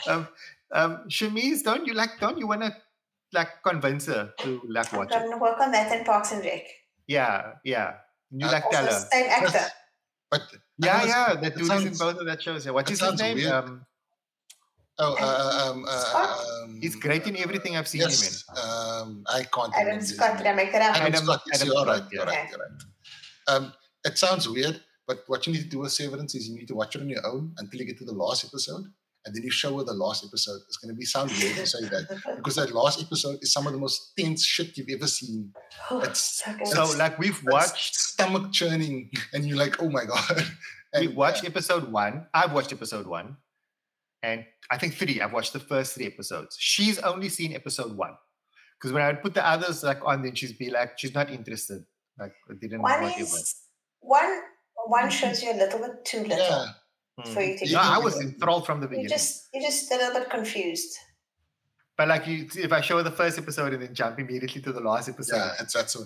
[0.07, 0.27] um,
[0.73, 2.09] um, Shameez, don't you like?
[2.19, 2.75] Don't you want to
[3.33, 6.43] like convince her to like watch I'm going to work on that in Parks and
[6.43, 6.63] Rec.
[7.07, 7.93] Yeah, yeah.
[8.31, 9.07] You Uh, like tell Also, her.
[9.11, 9.51] same actor.
[9.53, 9.71] Yes.
[10.29, 10.41] But
[10.77, 11.33] Yeah, yeah.
[11.35, 12.65] The that dude is in both of that shows.
[12.65, 12.71] Yeah.
[12.71, 13.37] What's his his name?
[13.37, 13.51] weird.
[13.51, 13.85] Um,
[14.99, 18.11] Oh, uh, um, uh, um, he's great in everything I've seen him in.
[18.11, 20.95] Yes, um, I can't Adam remember his Scott, did I make that up?
[20.97, 21.41] Adam, Adam- Scott.
[21.47, 22.03] Yes, Adam you're Scott, right.
[22.11, 22.17] yeah.
[22.19, 22.49] You're right.
[22.51, 23.55] You're right.
[23.55, 23.73] Um,
[24.05, 26.75] it sounds weird, but what you need to do with Severance is you need to
[26.75, 28.85] watch it on your own until you get to the last episode,
[29.25, 30.59] and then you show her the last episode.
[30.67, 33.67] It's going to be sound weird to say that because that last episode is some
[33.67, 35.53] of the most tense shit you've ever seen.
[35.89, 36.67] Oh, it's- so good.
[36.67, 40.45] So like we've watched stomach churning, and you're like, oh my god.
[40.99, 42.27] we And, watched yeah, episode one.
[42.33, 43.37] I've watched episode one.
[44.23, 45.19] And I think three.
[45.19, 46.55] I've watched the first three episodes.
[46.59, 48.15] She's only seen episode one.
[48.77, 51.29] Because when I would put the others like on, then she'd be like, she's not
[51.31, 51.83] interested.
[52.19, 53.21] Like I didn't one whatever.
[53.21, 53.55] is
[54.01, 54.41] one.
[54.87, 56.37] One shows you a little bit too little.
[56.37, 56.65] yeah.
[57.19, 57.33] Mm.
[57.33, 59.09] for you to No, I was enthralled from the beginning.
[59.09, 59.19] You're beginning.
[59.19, 60.97] just you're just a little bit confused.
[61.97, 64.79] But like you, if I show the first episode and then jump immediately to the
[64.79, 66.05] last episode, Yeah, it's that's so.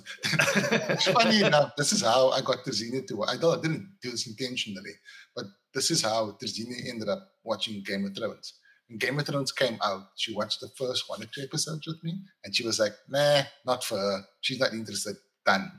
[1.14, 3.24] Funny enough, this is how I got Terzina to.
[3.24, 4.92] I thought I didn't do this intentionally,
[5.36, 8.56] but this is how Terzina ended up watching Game of Thrones.
[8.90, 12.04] When Game of Thrones came out, she watched the first one or two episodes with
[12.04, 14.22] me, and she was like, "Nah, not for her.
[14.42, 15.16] She's not interested."
[15.46, 15.72] Done.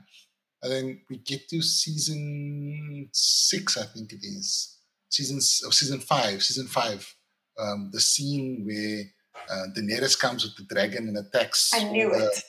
[0.63, 4.77] And then we get to season six, I think it is.
[5.09, 6.43] Season oh, season five.
[6.43, 7.13] Season five.
[7.59, 9.03] Um, the scene where
[9.49, 11.71] uh, Daenerys comes with the dragon and attacks.
[11.73, 12.43] I knew the- it.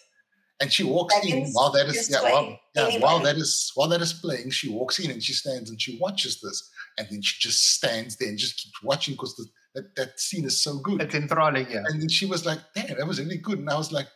[0.61, 3.89] and she walks in Dragons while that is yeah, while, yeah while that is while
[3.89, 7.23] that is playing she walks in and she stands and she watches this and then
[7.23, 9.37] she just stands there and just keeps watching because
[9.75, 11.71] that, that scene is so good it's enthralling.
[11.71, 11.85] Yeah.
[11.87, 14.09] and then she was like damn that was really good and i was like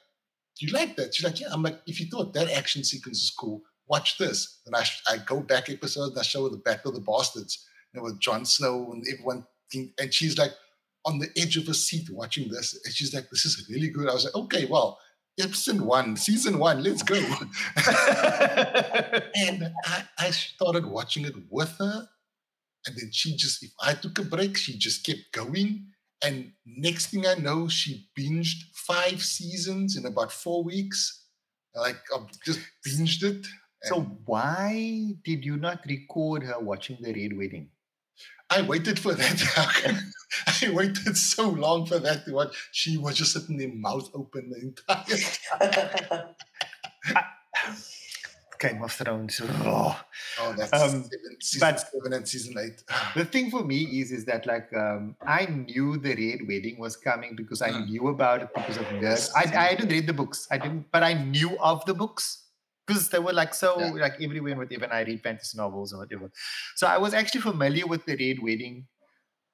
[0.58, 3.30] you like that she's like yeah i'm like if you thought that action sequence is
[3.30, 3.62] cool
[3.92, 6.96] watch this and i, I go back episodes and i show her the battle of
[6.96, 7.52] the bastards
[7.92, 9.40] you know with Jon snow and everyone
[9.70, 10.54] think- and she's like
[11.04, 14.08] on the edge of her seat watching this and she's like this is really good
[14.08, 14.98] i was like okay well
[15.40, 17.16] episode one season one let's go
[19.46, 22.08] and I, I started watching it with her.
[22.86, 25.86] And then she just, if I took a break, she just kept going.
[26.24, 31.26] And next thing I know, she binged five seasons in about four weeks.
[31.74, 33.46] Like, I just binged it.
[33.82, 37.68] So why did you not record her watching the Red Wedding?
[38.50, 40.02] I waited for that.
[40.62, 42.68] I waited so long for that to watch.
[42.72, 46.18] She was just sitting there, mouth open the entire
[47.14, 47.22] time.
[48.60, 49.40] Game of Thrones.
[49.42, 49.98] Oh.
[50.40, 52.84] Oh, that's Um, seven, season but- seven and season eight.
[53.16, 56.96] The thing for me is, is that like um, I knew the Red Wedding was
[56.96, 57.88] coming because I Mm.
[57.88, 58.86] knew about it because of.
[59.00, 59.34] Yes.
[59.34, 60.46] I, I hadn't read the books.
[60.50, 62.41] I didn't, but I knew of the books
[62.92, 63.90] because they were like so Yeah.
[63.92, 64.60] like everywhere.
[64.60, 66.30] And I read fantasy novels and whatever.
[66.76, 68.86] So I was actually familiar with the Red Wedding,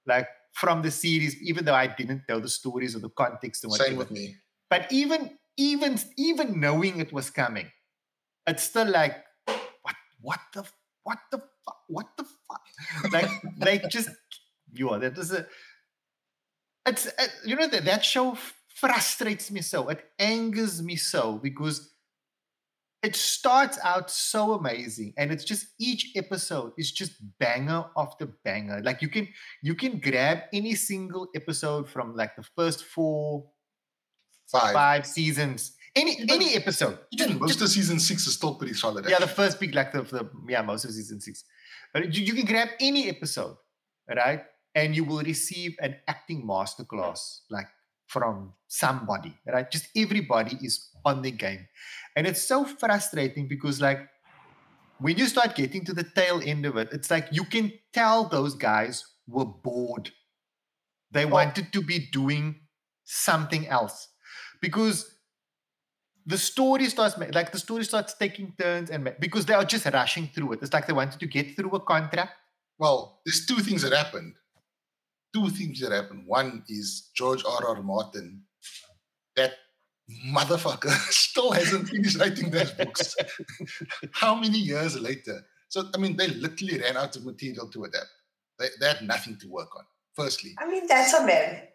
[0.07, 3.70] like from the series, even though I didn't know the stories or the context and
[3.70, 3.91] whatever.
[3.91, 4.36] Same with me.
[4.70, 7.70] But even even even knowing it was coming,
[8.47, 9.24] it's still like
[9.82, 10.64] what what the
[11.03, 14.11] what the fuck what the fuck like like just
[14.72, 15.47] yo that is a
[16.86, 18.36] it's uh, you know that that show
[18.78, 19.89] frustrates me so.
[19.89, 21.91] It angers me so because
[23.03, 28.80] it starts out so amazing and it's just each episode is just banger after banger.
[28.82, 29.28] Like you can
[29.62, 33.46] you can grab any single episode from like the first four
[34.51, 34.72] Five.
[34.72, 35.72] five seasons.
[35.94, 36.99] Any Even- any episode.
[37.12, 39.09] Even Just- most just- of season six is still pretty solid.
[39.09, 41.44] yeah the first big like the, the yeah most of season six.
[41.92, 43.57] But you, you can grab any episode
[44.09, 44.42] right?
[44.74, 47.66] And you will receive an acting masterclass like
[48.09, 49.71] from somebody right?
[49.71, 51.67] Just everybody is on the game.
[52.17, 54.01] And it's so frustrating because like
[54.99, 58.29] when you start getting to the tail end of it it's like you can tell
[58.29, 60.11] those guys were bored.
[61.11, 61.29] They oh.
[61.29, 62.57] wanted to be doing
[63.05, 64.09] something else.
[64.61, 65.15] Because
[66.27, 70.29] the story starts like the story starts taking turns and because they are just rushing
[70.35, 70.59] through it.
[70.63, 72.33] It's like they wanted to get through a contract.
[72.79, 74.35] Well, there's two things that happened.
[75.35, 76.24] Two things that happened.
[76.26, 77.76] One is George R.
[77.76, 77.83] R.
[77.83, 78.43] Martin,
[79.37, 79.53] that
[80.26, 83.14] motherfucker still hasn't finished writing those books.
[84.12, 85.45] How many years later?
[85.68, 88.07] So, I mean, they literally ran out of material to adapt.
[88.59, 90.55] They, they had nothing to work on, firstly.
[90.59, 91.68] I mean, that's a them.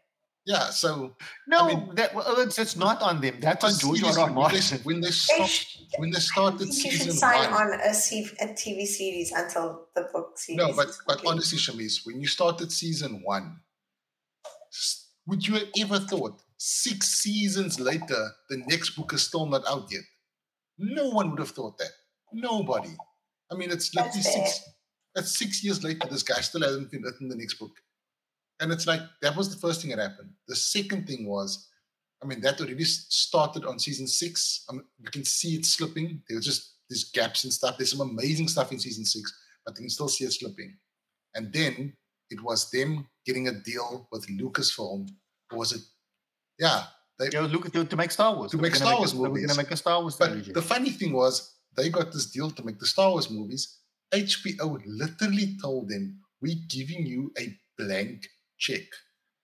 [0.45, 1.15] Yeah, so
[1.47, 4.09] no mean- that it's, it's not on them that's on george R.
[4.09, 4.25] R.
[4.25, 7.51] when they, Martin when they stopped, when they I started think you should season sign
[7.51, 10.57] one, on a, TV series until the book series.
[10.57, 11.31] No, but but complete.
[11.31, 13.61] honestly, Shameez, when you started season one,
[15.27, 19.87] would you have ever thought six seasons later the next book is still not out
[19.91, 20.03] yet?
[20.77, 21.91] No one would have thought that.
[22.33, 22.89] Nobody.
[23.51, 24.61] I mean, it's literally That's six.
[25.15, 26.07] That's six years later.
[26.09, 27.71] This guy still hasn't been written the next book,
[28.63, 30.29] and it's like that was the first thing that happened.
[30.47, 31.69] The second thing was,
[32.21, 34.65] I mean, that already started on season six.
[34.69, 36.23] I mean, you can see it slipping.
[36.27, 37.77] There was just these gaps and stuff.
[37.77, 39.31] There's some amazing stuff in season six
[39.65, 40.77] but you can still see it slipping.
[41.35, 41.93] And then
[42.29, 45.09] it was them getting a deal with Lucasfilm,
[45.51, 45.81] or was it?
[46.59, 46.83] Yeah,
[47.19, 49.47] they, know, look to, to make star wars To were make Star Wars a, movies.
[49.47, 50.51] gonna make a star wars but trilogy.
[50.51, 53.79] the funny thing was they got this deal to make the Star Wars movies.
[54.13, 58.27] HBO literally told them, "We're giving you a blank
[58.63, 58.85] check.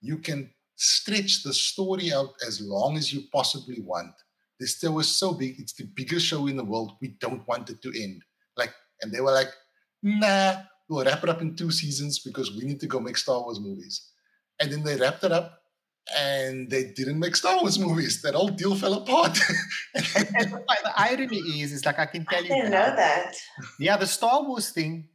[0.02, 4.16] You can stretch the story out as long as you possibly want.
[4.60, 6.94] This show was so big; it's the biggest show in the world.
[7.02, 8.24] We don't want it to end."
[8.58, 9.52] Like, and they were like,
[10.04, 10.52] "Nah,
[10.88, 13.60] we'll wrap it up in two seasons because we need to go make Star Wars
[13.60, 13.96] movies."
[14.60, 15.48] And then they wrapped it up,
[16.18, 18.22] and they didn't make Star Wars movies.
[18.22, 19.38] That whole deal fell apart.
[19.96, 20.06] and,
[20.40, 22.96] and the, the irony is is like i can I tell you didn't now, know
[22.96, 23.36] that.
[23.80, 25.08] yeah the star wars thing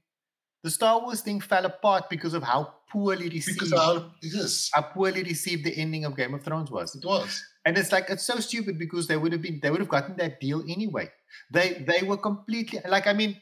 [0.65, 4.71] the star wars thing fell apart because of how poorly received because how is.
[4.73, 7.45] how poorly received the ending of game of thrones was It was.
[7.67, 10.17] And it's like it's so stupid because they would have been they would have gotten
[10.17, 11.11] that deal anyway.
[11.51, 13.41] They they were completely like I mean,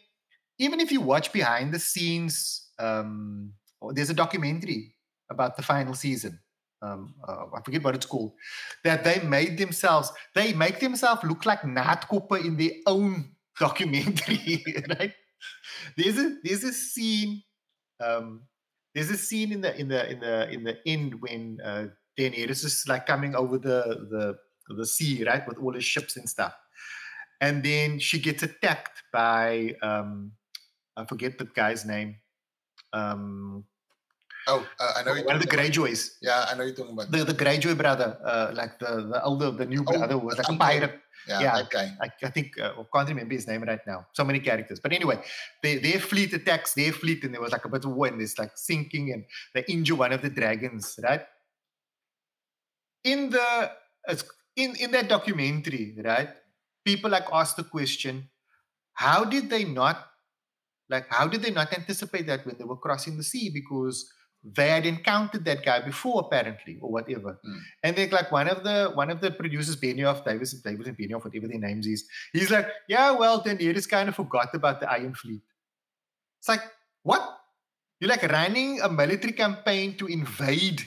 [0.58, 3.52] even if you watch behind the scenes, um,
[3.92, 4.94] there's a documentary
[5.30, 6.40] about the final season.
[6.82, 8.32] Um, uh, I forget what it's called.
[8.82, 14.64] That they made themselves they make themselves look like Nat Cooper in their own documentary,
[14.98, 15.14] right?
[15.96, 17.42] There's a there's a scene.
[18.00, 18.48] Um,
[18.94, 21.86] there's a scene in the in the in the in the end when uh,
[22.18, 24.38] Daenerys is like coming over the the
[24.76, 26.54] the sea, right, with all his ships and stuff,
[27.40, 30.32] and then she gets attacked by um,
[30.96, 32.16] I forget the guy's name,
[32.92, 33.64] um,
[34.48, 37.10] Oh, uh, I know one of the Greyjoys, Yeah, I know you're talking about.
[37.12, 40.48] the the Greyjoy brother, uh, like the the older the new Oh, brother was like
[40.48, 41.00] a pirate.
[41.28, 41.62] Yeah, yeah.
[41.70, 41.92] guy.
[42.00, 44.06] I, I think uh, I can't remember his name right now.
[44.12, 45.22] So many characters, but anyway,
[45.62, 48.20] they, their fleet attacks their fleet, and there was like a bit of war, and
[48.20, 51.22] it's like sinking, and they injure one of the dragons, right?
[53.04, 53.70] In the
[54.56, 56.30] in in that documentary, right?
[56.84, 58.28] People like ask the question,
[58.94, 60.08] how did they not
[60.88, 64.12] like how did they not anticipate that when they were crossing the sea because
[64.44, 67.38] they had encountered that guy before apparently or whatever.
[67.46, 67.58] Mm.
[67.84, 71.24] and then like one of the one of the producers benioff davis davis and benioff
[71.24, 75.14] whatever their names is he's like yeah well daenerys kind of forgot about the iron
[75.14, 75.42] fleet.
[76.40, 76.62] It's like
[77.02, 77.38] what?
[78.00, 80.82] You're like running a military campaign to invade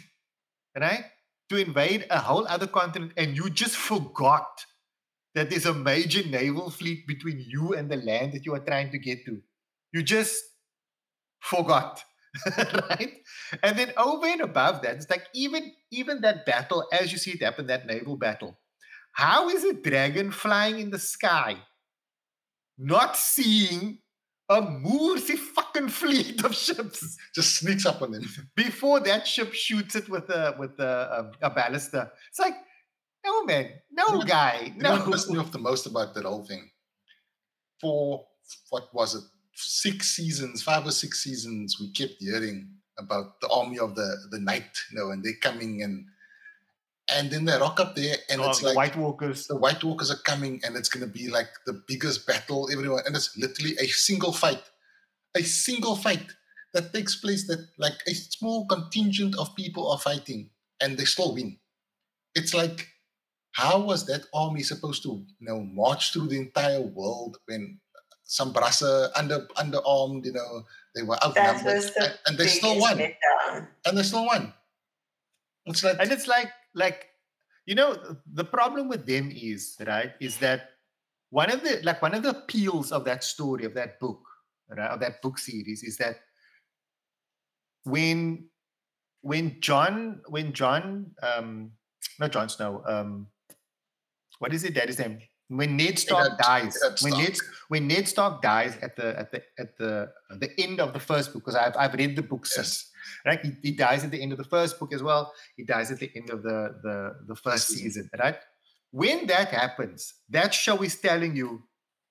[0.78, 1.06] right?
[1.50, 4.66] To invade a whole other continent and you just forgot
[5.34, 8.92] that there's a major naval fleet between you and the land that you are trying
[8.92, 9.42] to get to.
[9.94, 10.44] You just
[11.40, 12.04] forgot
[12.90, 13.14] right
[13.64, 17.32] and then over and above that it's like even even that battle as you see
[17.32, 18.58] it happen that naval battle
[19.14, 21.56] how is a dragon flying in the sky
[22.78, 24.00] not seeing
[24.50, 28.24] a moosey fucking fleet of ships Just sneaks up on them.
[28.56, 32.54] before that ship shoots it with a with a, um, a ballista it's like
[33.26, 36.26] no man no guy You know no what pissed me off the most about that
[36.26, 36.70] whole thing?
[37.82, 38.26] For
[38.70, 39.24] what was it?
[39.56, 44.40] Six seasons, five or six seasons, we kept hearing about the army of the the
[44.40, 46.06] night, you know, and they're coming and
[47.08, 49.48] and then they rock up there and Oh, it's the like White Walkers.
[49.48, 53.04] the White Walkers are coming and it's going to be like the biggest battle everyone
[53.06, 54.64] and it's literally a single fight
[55.36, 56.34] a single fight
[56.74, 60.50] that takes place that like a small contingent of people are fighting
[60.82, 61.58] and they still win
[62.34, 62.88] it's like
[63.52, 67.80] how was that army supposed to you know march through the entire world when
[68.26, 70.64] some brassa under underarmed you know
[70.94, 72.98] they were outnumbered the and, and they still won.
[72.98, 73.68] letdown.
[73.86, 74.54] and they still won.
[75.66, 77.10] It's like and it's like like
[77.66, 77.98] you know
[78.34, 80.72] the problem with them is right is that
[81.30, 84.22] one of the like one of the appeals of that story of that book
[84.70, 86.18] right of that book series is that
[87.84, 88.48] when
[89.22, 91.72] when jon when jon um
[92.20, 93.28] not jon snow um
[94.40, 97.38] what is it that is name when ned stark Ned- dies when ned
[97.68, 101.34] when ned stark dies at the at the at the the end of the first
[101.34, 102.92] book because i've, I've read the book since
[103.26, 103.40] right?
[103.44, 105.34] He, he dies at the end of the first book as well.
[105.58, 107.84] He dies at the end of the the, the first season.
[107.86, 108.38] season, right?
[108.92, 111.64] When that happens, that show is telling you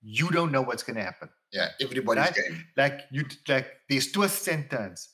[0.02, 1.28] you don't know what's going to happen.
[1.52, 2.34] yeah everybody's Right?
[2.34, 5.08] game Like you, like there's twists and turns.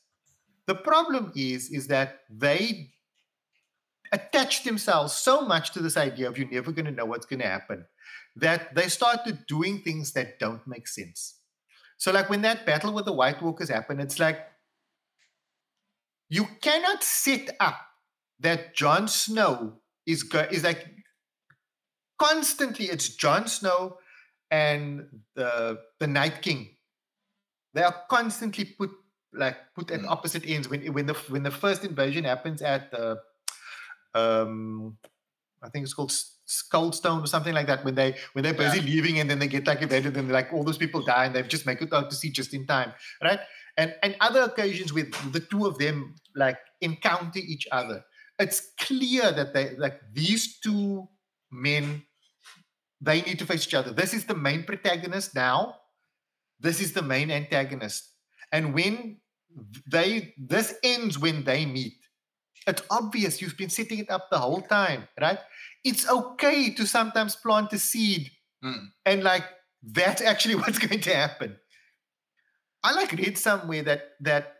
[0.66, 2.90] The problem is, is that they
[4.12, 7.40] attach themselves so much to this idea of you're never going to know what's going
[7.40, 7.84] to happen
[8.36, 11.40] that they started doing things that don't make sense.
[11.98, 14.40] So, like when that battle with the White Walkers happened, it's like
[16.28, 17.80] you cannot set up
[18.40, 20.86] that Jon Snow is go- is like
[22.18, 22.86] constantly.
[22.86, 23.98] It's Jon Snow
[24.50, 26.76] and the the Night King.
[27.74, 28.90] They are constantly put
[29.32, 30.08] like put at Mm.
[30.08, 30.68] opposite ends.
[30.68, 33.20] When when the when the first invasion happens at the
[34.14, 34.98] um,
[35.62, 36.12] I think it's called
[36.50, 37.84] S- Stone or something like that.
[37.84, 40.64] When they when they're busy leaving and then they get like invaded and like all
[40.64, 42.92] those people die and they just make it out to sea just in time,
[43.22, 43.40] right?
[43.76, 48.04] And and other occasions with the two of them like encounter each other,
[48.38, 51.08] it's clear that they like these two
[51.50, 52.02] men
[53.00, 53.92] they need to face each other.
[53.92, 55.76] This is the main protagonist now.
[56.58, 58.10] This is the main antagonist.
[58.52, 59.20] And when
[59.86, 61.94] they this ends when they meet,
[62.66, 65.38] it's obvious you've been setting it up the whole time, right?
[65.84, 68.30] It's okay to sometimes plant a seed
[68.62, 68.88] Mm.
[69.06, 69.44] and like
[69.82, 71.56] that's actually what's going to happen.
[72.82, 74.56] I like read somewhere that that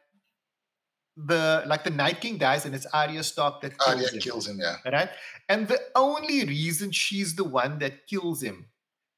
[1.17, 4.49] the like the Night King dies and it's Arya Stark that kills Arya him kills
[4.49, 5.11] him yeah right?
[5.49, 8.67] And the only reason she's the one that kills him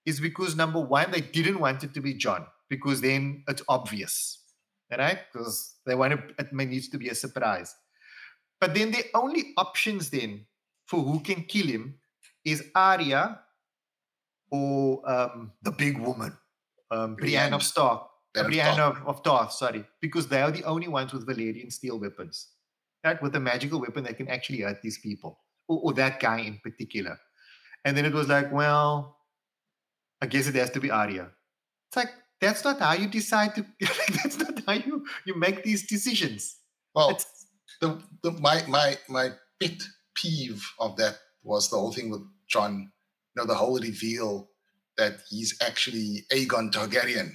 [0.05, 4.43] is because number one, they didn't want it to be Jon because then it's obvious,
[4.91, 5.19] right?
[5.33, 7.73] Because they want to, it may needs to be a surprise.
[8.63, 10.47] But then the only options then
[10.87, 11.97] for who can kill him
[12.45, 13.41] is Arya
[14.53, 16.33] or um, the big woman,
[16.93, 18.97] um, Brienne of Stark, Brienne of Tarth.
[18.99, 22.51] of, of Tarth, sorry, because they are the only ones with Valyrian steel weapons,
[23.05, 23.21] right?
[23.21, 26.61] With a magical weapon that can actually hurt these people, or, or that guy in
[26.63, 27.19] particular.
[27.85, 29.17] And then it was like, well,
[30.21, 31.31] I guess it has to be Arya.
[31.89, 32.11] It's like
[32.41, 33.67] that's not how you decide to.
[34.23, 36.59] that's not how you you make these decisions.
[36.95, 37.42] well It's
[37.83, 39.31] the, the my my my
[39.61, 39.83] pet
[40.15, 42.93] peeve of that was the whole thing with Jon,
[43.35, 44.49] you know, the whole reveal
[44.97, 47.33] that he's actually Aegon Targaryen,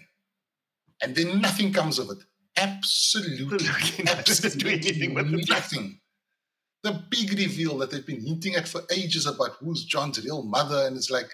[1.03, 2.17] and then nothing comes of it.
[2.57, 3.67] Absolutely,
[4.07, 4.59] Absolutely.
[4.59, 5.99] Do anything with the nothing.
[6.83, 10.87] The big reveal that they've been hinting at for ages about who's Jon's real mother,
[10.87, 11.29] and it's like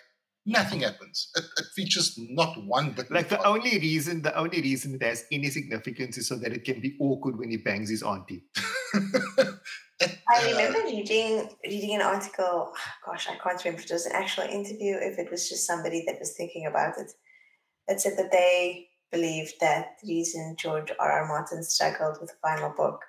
[0.45, 1.29] nothing happens.
[1.35, 5.25] It, it features not one but like the only reason the only reason it has
[5.31, 8.43] any significance is so that it can be awkward when he bangs his auntie.
[8.93, 12.73] I uh, remember reading reading an article.
[13.05, 16.03] Gosh, I can't remember if it was an actual interview, if it was just somebody
[16.05, 17.11] that was thinking about it.
[17.87, 21.11] That said that they believed that the reason George R.
[21.11, 21.27] R.
[21.27, 23.01] Martin struggled with the final book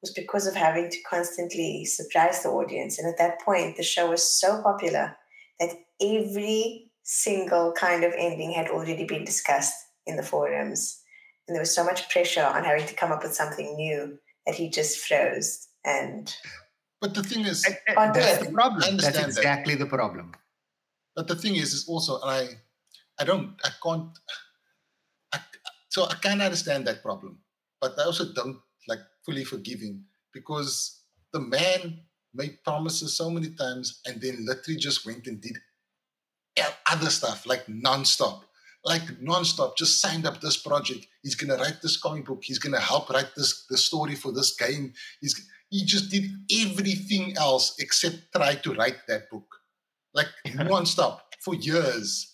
[0.00, 2.98] was because of having to constantly surprise the audience.
[2.98, 5.16] And at that point, the show was so popular
[5.58, 9.74] that every single kind of ending had already been discussed
[10.06, 11.02] in the forums.
[11.46, 14.54] And there was so much pressure on having to come up with something new that
[14.54, 15.68] he just froze.
[15.84, 16.34] And
[17.00, 18.80] but the thing is, And- and that's the problem.
[18.80, 19.38] That's understand that.
[19.38, 20.32] exactly the problem.
[21.16, 22.48] But the thing is, is also I,
[23.18, 24.10] I don't, I can't,
[25.34, 25.38] I,
[25.88, 27.38] so I can understand that problem,
[27.80, 32.00] but I also don't like fully forgive him because the man
[32.32, 35.58] made promises so many times and then literally just went and did
[36.90, 38.42] other stuff like nonstop,
[38.84, 39.76] like nonstop.
[39.76, 41.06] Just signed up this project.
[41.22, 42.40] He's gonna write this comic book.
[42.42, 44.92] He's gonna help write this the story for this game.
[45.20, 45.34] He's
[45.68, 46.24] he just did
[46.60, 49.46] everything else except try to write that book
[50.14, 52.26] like nonstop for years.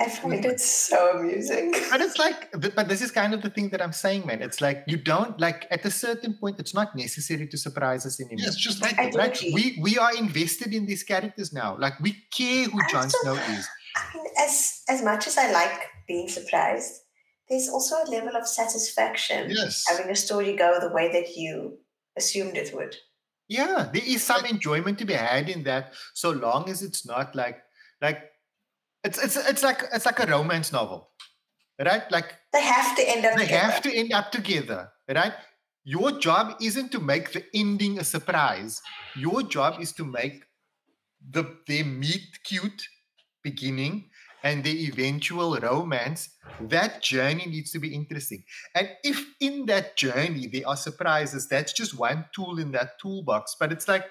[0.00, 1.72] I find it so amusing.
[1.90, 4.42] But it's like, but this is kind of the thing that I'm saying, man.
[4.42, 6.58] It's like you don't like at a certain point.
[6.58, 8.44] It's not necessary to surprise us anymore.
[8.44, 9.14] Yes, just like that.
[9.14, 9.36] Right?
[9.36, 9.52] agree.
[9.54, 11.76] We we are invested in these characters now.
[11.78, 13.68] Like we care who I Jon Snow is.
[13.96, 17.02] I mean, as as much as I like being surprised,
[17.48, 19.84] there's also a level of satisfaction Yes.
[19.88, 21.78] having a story go the way that you
[22.16, 22.96] assumed it would.
[23.48, 27.34] Yeah, there is some enjoyment to be had in that, so long as it's not
[27.34, 27.62] like
[28.00, 28.22] like
[29.04, 31.10] it's it's it's like it's like a romance novel,
[31.78, 32.10] right?
[32.10, 33.60] Like They have to end up they together.
[33.60, 35.34] have to end up together, right?
[35.84, 38.80] Your job isn't to make the ending a surprise.
[39.16, 40.44] Your job is to make
[41.30, 42.82] the their meet cute
[43.42, 44.08] beginning
[44.44, 46.28] and the eventual romance.
[46.60, 48.44] That journey needs to be interesting.
[48.74, 53.56] And if in that journey there are surprises, that's just one tool in that toolbox.
[53.58, 54.04] But it's like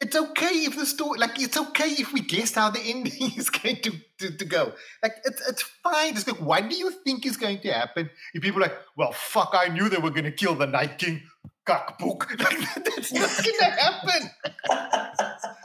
[0.00, 3.50] it's okay if the story like it's okay if we guessed how the ending is
[3.50, 4.72] going to, to, to go.
[5.02, 6.16] Like it's it's fine.
[6.16, 9.12] It's like what do you think is going to happen if people are like, well
[9.12, 11.22] fuck, I knew they were gonna kill the Night King
[11.66, 12.34] cockbook.
[12.38, 14.30] Like that's not gonna happen.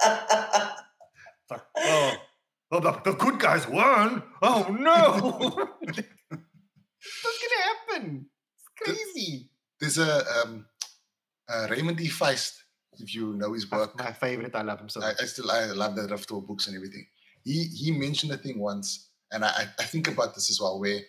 [1.42, 2.14] It's like, oh,
[2.72, 4.24] well, the, the good guys won.
[4.42, 5.68] Oh no.
[6.30, 8.26] What's gonna happen?
[8.56, 8.70] It's
[9.14, 9.50] crazy.
[9.80, 10.66] There's a um,
[11.50, 12.08] uh, Raymond E.
[12.10, 12.54] Feist,
[13.00, 13.98] if you know his work.
[13.98, 14.56] My favorite.
[14.56, 15.14] I love him so I.
[15.20, 17.06] I still I love the Riftwar books and everything.
[17.44, 20.80] He he mentioned a thing once, and I, I, I think about this as well,
[20.80, 21.00] where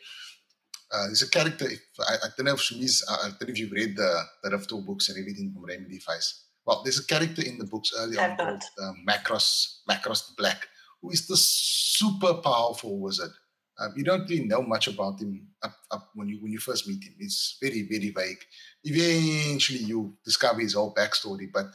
[0.92, 1.66] uh, there's a character.
[1.68, 4.22] If, I, I don't know if Shameez, uh, I don't know if you've read the
[4.42, 5.98] the Riftwar books and everything from Raymond E.
[6.00, 6.42] Feist.
[6.64, 8.88] Well, there's a character in the books early on I've called not.
[8.88, 10.68] um, Macros Macros the Black,
[11.00, 13.30] who is the super powerful wizard.
[13.78, 16.86] Um, you don't really know much about him up, up when you when you first
[16.86, 17.14] meet him.
[17.18, 18.44] It's very very vague.
[18.84, 21.66] Eventually, you discover his whole backstory, but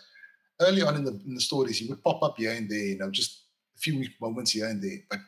[0.61, 2.97] early on in the in the stories, he would pop up here and there, you
[2.97, 3.43] know, just
[3.76, 4.99] a few moments here and there.
[5.09, 5.19] But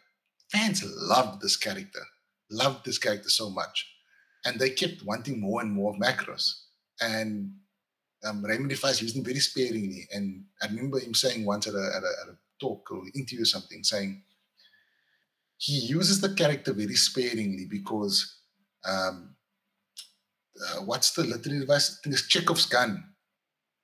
[0.51, 2.01] fans loved this character,
[2.51, 3.87] loved this character so much,
[4.45, 6.61] and they kept wanting more and more of Macros.
[7.01, 7.53] And
[8.23, 10.07] um, Raymond Defies used him very sparingly.
[10.11, 13.41] And I remember him saying once at a, at a, at a talk or interview
[13.43, 14.23] or something, saying
[15.57, 18.39] he uses the character very sparingly because
[18.85, 19.35] um,
[20.61, 21.91] uh, what's the literary device?
[21.91, 23.03] I think it's Chekhov's gun,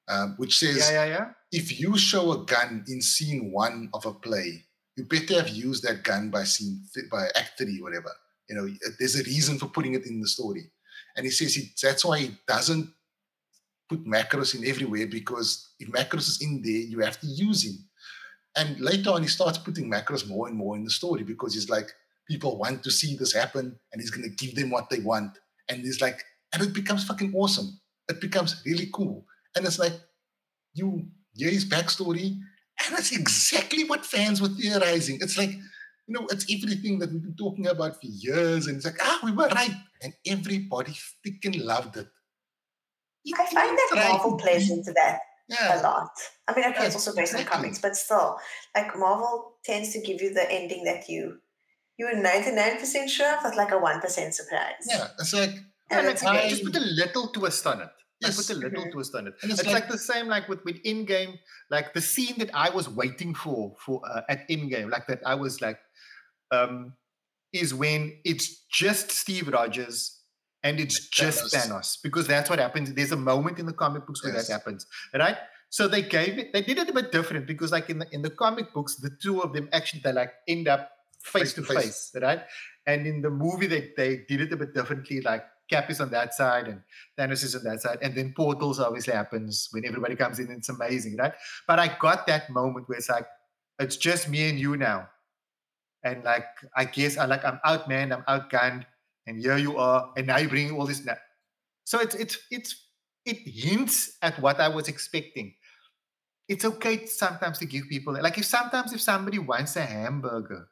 [0.08, 1.26] um, which says Yeah, yeah, yeah.
[1.52, 4.66] if you show a gun in scene one of a play,
[4.96, 8.12] you better have used that gun by scene th- by act three, whatever.
[8.50, 8.68] You know,
[9.00, 10.72] there's a reason for putting it in the story,
[11.16, 12.94] and he says he, that's why he doesn't
[13.90, 17.78] put Macros in everywhere because if Macros is in there, you have to use him.
[18.56, 21.70] And later on, he starts putting Macros more and more in the story because he's
[21.70, 21.92] like,
[22.28, 25.38] people want to see this happen, and he's going to give them what they want,
[25.70, 26.24] and he's like,
[26.54, 27.80] and it becomes fucking awesome.
[28.08, 29.26] It becomes really cool,
[29.56, 29.94] and it's like
[30.74, 32.38] you hear his backstory,
[32.86, 35.18] and it's exactly what fans were theorizing.
[35.22, 35.62] It's like, you
[36.14, 39.32] know, it's everything that we've been talking about for years, and it's like, ah, we
[39.32, 40.94] were right, and everybody
[41.26, 42.08] freaking loved it.
[43.26, 43.92] You I find that.
[43.96, 45.20] Marvel plays into that
[45.52, 46.10] a lot.
[46.48, 48.38] I mean, okay, Yeah, it's also based on comics, but still,
[48.76, 51.40] like Marvel tends to give you the ending that you
[51.98, 54.86] you were ninety nine percent sure of, with like a one percent surprise.
[54.90, 55.08] yeah.
[55.20, 55.52] It's like,
[55.92, 57.90] Yeah, And it's okay, just put a little twist on it.
[58.22, 58.48] Like Yes.
[58.48, 58.92] put a little Mhm.
[58.94, 59.34] twist on it.
[59.44, 61.38] And It's, it's like, like- the same like with with Endgame,
[61.70, 65.36] like the scene that I was waiting for for uh, at Endgame, like that I
[65.36, 65.78] was like,
[66.52, 66.94] um,
[67.52, 70.23] is when it's just Steve Rogers
[70.64, 71.70] and it's just Thanos.
[71.70, 72.94] Thanos because that's what happens.
[72.94, 74.48] There's a moment in the comic books where Yes.
[74.48, 75.38] that happens, right?
[75.70, 76.54] So they gave it.
[76.54, 79.10] They did it a bit different because, like in the in the comic books, the
[79.22, 80.92] two of them actually they like end up
[81.24, 82.42] face Face to face, right?
[82.86, 85.22] And in the movie, they they did it a bit differently.
[85.22, 86.82] Like Cap is on that side and
[87.18, 90.52] Thanos is on that side, and then portals obviously happens when everybody comes in.
[90.52, 91.34] It's amazing, right?
[91.68, 93.26] But I got that moment where it's like
[93.80, 95.10] it's just me and you now,
[96.04, 96.46] and like
[96.76, 98.86] I guess I like I'm outmanned, I'm outgunned,
[99.28, 101.04] and here you are, and now you're bringing all this.
[101.06, 101.16] Na-
[101.86, 102.88] so it's it's it's
[103.26, 105.56] it hints at what I was expecting.
[106.48, 110.68] It's okay sometimes to give people like if sometimes if somebody wants a hamburger,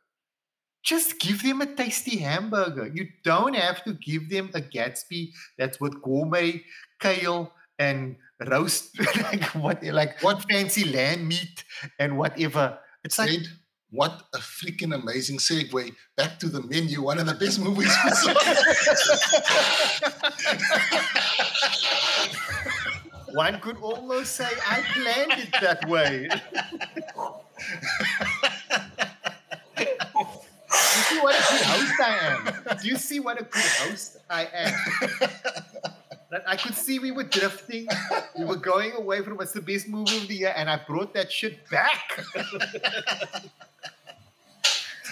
[0.83, 2.87] just give them a tasty hamburger.
[2.93, 6.63] You don't have to give them a Gatsby that's with gourmet
[6.99, 8.15] kale and
[8.47, 11.63] roast like what like what fancy lamb meat
[11.99, 12.79] and whatever.
[13.03, 13.41] It's like
[13.91, 17.01] what a freaking amazing segue back to the menu.
[17.01, 18.33] One of the best movies we saw.
[23.33, 26.29] one could almost say I planned it that way.
[29.77, 29.85] Do
[30.77, 32.47] you see what a good host I am?
[32.81, 34.73] Do you see what a good host I am?
[36.31, 37.87] That I could see we were drifting.
[38.37, 41.13] We were going away from what's the best movie of the year, and I brought
[41.13, 42.23] that shit back.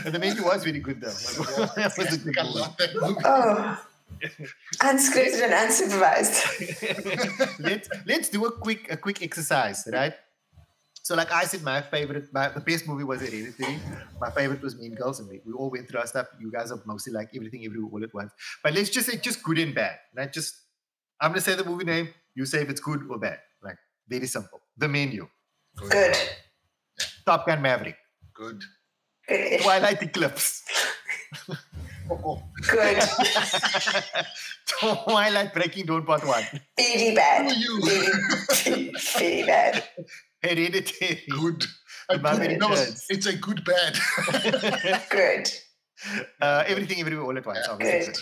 [0.06, 1.10] And the menu was really good though.
[1.10, 2.62] that was a good movie.
[3.02, 3.22] movie.
[3.26, 3.78] Oh,
[4.80, 7.60] unscripted and unsupervised.
[7.70, 10.14] let's let's do a quick a quick exercise, right?
[11.02, 13.80] So, like I said, my favorite, my, the best movie was Hereditary.
[14.22, 16.28] My favorite was Mean Girls, and we, we all went through our stuff.
[16.40, 18.32] You guys are mostly like everything, everywhere, all at once.
[18.64, 20.32] But let's just say just good and bad, right?
[20.32, 20.56] Just
[21.22, 22.10] I'm gonna say the movie name.
[22.36, 23.40] You say if it's good or bad.
[23.62, 24.62] Like very simple.
[24.78, 25.28] The menu:
[25.76, 26.16] Good.
[27.26, 27.98] Top Gun Maverick,
[28.34, 28.64] Good.
[29.28, 29.62] Good.
[29.62, 30.64] Twilight Eclipse,
[32.12, 32.98] Oh, Good.
[34.68, 36.44] Twilight Breaking Dawn Part One,
[36.78, 37.46] Very who bad.
[37.52, 37.82] are you?
[37.86, 39.84] Very, very bad.
[40.44, 41.24] Hereditary.
[41.30, 41.66] Good.
[42.10, 42.72] The A Maverick good no,
[43.10, 43.98] it's a good bad.
[45.12, 45.50] Good.
[46.42, 47.60] uh, everything, everywhere, all at once.
[47.68, 47.76] Yeah.
[47.78, 48.16] Good.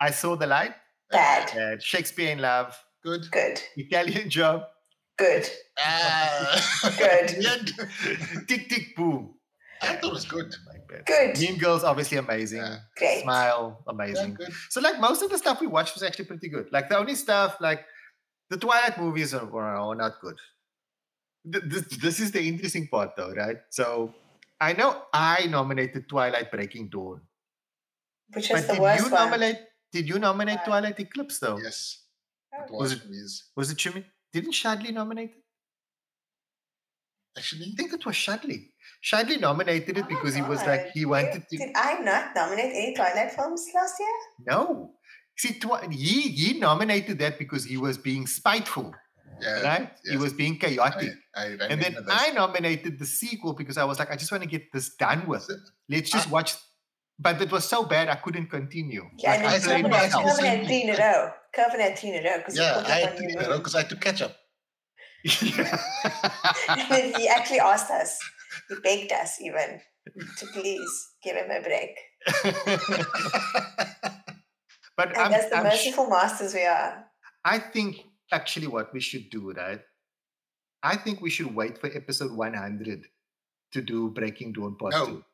[0.00, 0.74] I saw the light.
[1.12, 1.56] Bad.
[1.56, 2.76] Uh, Shakespeare in Love.
[3.04, 3.30] Good.
[3.30, 3.60] Good.
[3.76, 4.62] Italian Job.
[5.18, 5.48] Good.
[5.78, 6.90] Ah.
[6.98, 7.36] Good.
[7.40, 8.48] Good.
[8.48, 9.34] Tick Tick Boom.
[9.82, 10.54] I thought it was good.
[10.68, 11.06] Like that.
[11.06, 11.38] Good.
[11.40, 12.58] Mean Girls, obviously amazing.
[12.60, 12.76] Yeah.
[12.96, 13.22] Great.
[13.24, 14.34] Smile, Yeah, amazing.
[14.34, 14.52] good.
[14.70, 16.68] So like most of the stuff we watched was actually pretty good.
[16.72, 17.80] Like the only stuff like
[18.48, 20.36] the Twilight movies are, are not good.
[21.44, 23.56] This, this is the interesting part though, right?
[23.70, 24.14] So
[24.60, 27.20] I know I nominated Twilight Breaking Dawn.
[28.32, 29.24] Which is But the did worst you one.
[29.24, 29.58] nominate
[29.92, 30.64] did you nominate Right.
[30.66, 31.58] Twilight Eclipse though?
[31.58, 32.02] Yes.
[32.54, 32.64] Oh.
[32.64, 33.18] It Was was, it- for me,
[33.56, 34.04] Was it Shimi?
[34.32, 35.42] Didn't Shadley nominate it?
[37.38, 38.68] Actually, I think it was Shadley.
[39.02, 41.10] Shadley nominated it Oh because he was like he God.
[41.10, 44.16] wanted to Did I not nominate any Twilight films last year?
[44.46, 44.92] No.
[45.38, 48.92] See, twi- he he nominated that because he was being spiteful,
[49.40, 49.62] yeah.
[49.62, 49.90] right?
[50.04, 51.12] He was being chaotic.
[51.34, 52.04] I, I and then this.
[52.08, 55.26] I nominated the sequel because I was like, I just want to get this done
[55.26, 55.42] with.
[55.42, 55.56] So-
[55.88, 56.54] Let's just I- watch.
[57.22, 59.08] But it was so bad, I couldn't continue.
[59.18, 60.38] Yeah, Like, and I then said played Kervyn no, had, it's the myself.
[60.38, 61.30] Kervyn same had three in a row.
[61.56, 63.34] Kervyn had three in a row because yeah, I put had up to on do
[63.48, 64.36] new because I had to catch up.
[66.68, 68.18] And then he actually asked us,
[68.68, 69.80] he begged us even
[70.38, 70.90] to please
[71.22, 71.96] give him a break.
[74.96, 77.04] but And I'm, as the I'm sh- merciful masters we are,
[77.44, 77.96] I think
[78.32, 79.80] actually what we should do, right?
[80.82, 83.06] I think we should wait for episode 100
[83.72, 85.06] to do Breaking Dawn Part No.
[85.06, 85.24] 2.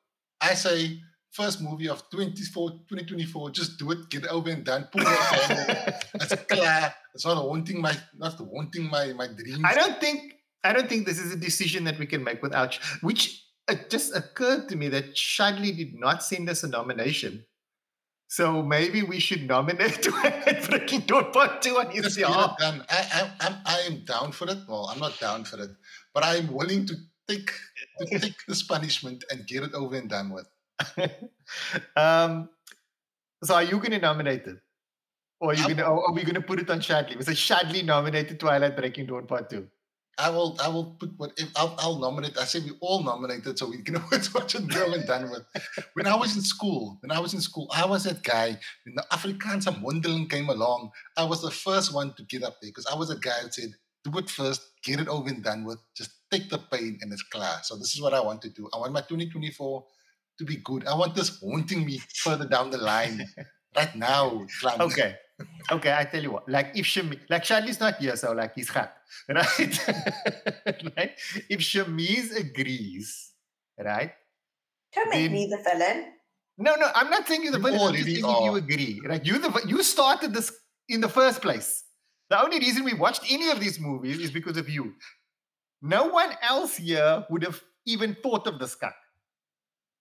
[0.42, 1.00] I say
[1.32, 4.88] first movie of 24, 2024, just do it, get it over and done.
[4.92, 6.00] Pull camera.
[6.14, 6.94] That's clear.
[7.14, 9.60] It's not haunting my not haunting my my dreams.
[9.64, 12.74] I don't think I don't think this is a decision that we can make without
[13.00, 17.44] which it just occurred to me that Shadley did not send us a nomination.
[18.30, 20.06] So maybe we should nominate
[20.68, 22.56] Breaking Dawn Part 2 on his behalf.
[22.60, 24.58] I, I, I'm, I am down for it.
[24.68, 25.70] Well, I'm not down for it,
[26.12, 26.94] but I'm willing to
[27.26, 27.50] take
[28.00, 30.46] to take this punishment and get it over and done with.
[31.96, 32.48] um,
[33.42, 34.56] so are you going to nominate it?
[35.40, 37.16] Or are, you gonna, or are we going to put it on Shadley?
[37.16, 39.68] Was it Shadley nominated Twilight Breaking Dawn Part 2?
[40.18, 42.36] I will I will put what if I'll, I'll nominate.
[42.36, 45.44] I say we all nominated, so we can always watch it go and done with.
[45.94, 48.58] When I was in school, when I was in school, I was that guy.
[48.84, 52.70] When the Afrikaanse Mondeling came along, I was the first one to get up there
[52.70, 53.70] because I was a guy that said,
[54.02, 55.78] "Do it first, get it over and done with.
[55.96, 58.68] Just take the pain and it's clear." So this is what I want to do.
[58.74, 59.84] I want my 2024
[60.38, 60.86] to be good.
[60.86, 63.26] I want this haunting me further down the line.
[63.76, 64.80] right now, Clan.
[64.82, 65.16] Okay.
[65.70, 66.48] Okay, I tell you what.
[66.48, 68.92] Like if Shami, like Shadley's not here, so like he's hot,
[69.28, 69.88] right?
[70.96, 71.12] right?
[71.48, 73.32] If Shameez agrees,
[73.78, 74.12] right?
[74.94, 76.12] don't make Then- me the villain.
[76.60, 77.74] No, no, I'm not saying you're the villain.
[77.74, 79.00] I'm just already saying if you agree.
[79.06, 79.24] Right?
[79.24, 80.50] You the you started this
[80.88, 81.84] in the first place.
[82.30, 84.94] The only reason we watched any of these movies is because of you.
[85.82, 88.92] No one else here would have even thought of this cut.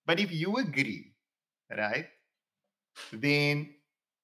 [0.08, 1.12] But if you agree,
[1.70, 2.06] right,
[3.12, 3.74] then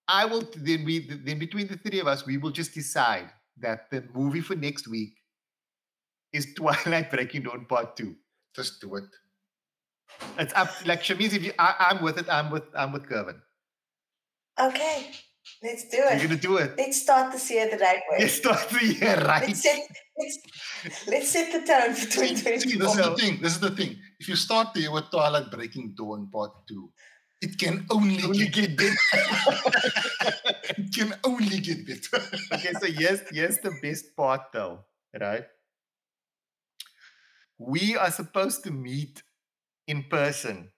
[0.09, 3.31] I will then we then between the three of us, we will just decide
[3.61, 5.13] that the movie for next week
[6.33, 8.17] is Twilight Breaking Dawn Part Two.
[8.57, 9.05] Just do it.
[10.39, 13.43] It's up like Shameez, if you I, I'm with it, I'm with I'm with Kervyn.
[14.59, 15.11] Okay,
[15.63, 16.21] let's do it.
[16.21, 16.75] You're gonna do it.
[16.77, 18.19] Let's start this year the right way.
[18.21, 19.47] Let's start the year right.
[19.47, 19.81] Let's set,
[20.19, 20.39] let's,
[21.07, 23.41] let's set the tone for See, see, this is the thing.
[23.43, 23.97] This is the thing.
[24.19, 26.91] If you start there with Twilight Breaking Dawn Part Two,
[27.45, 28.97] it can only, Only get, get better.
[30.79, 32.25] it can only get better.
[32.53, 34.81] okay, so yes, yes, the best part though,
[35.21, 35.45] right?
[37.59, 39.23] We are supposed to meet
[39.87, 40.71] in person.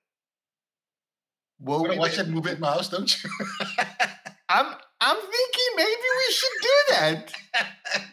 [1.59, 3.31] Will Wanna we watch that movie at my house, don't you?
[4.49, 4.67] I'm
[5.01, 7.33] I'm thinking maybe we should do that.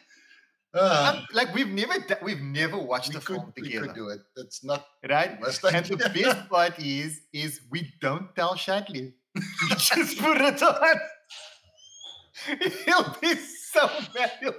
[0.75, 3.95] Uh, I'm- like we've never we've never watched we, a could, film we together, could
[3.95, 4.21] do it.
[4.36, 5.38] That's not right?
[5.71, 9.13] And the best part is is we don't tell Shadley.
[9.36, 9.41] We
[9.77, 10.99] just put it on.
[12.86, 14.31] He'll be so mad.
[14.41, 14.55] He'll,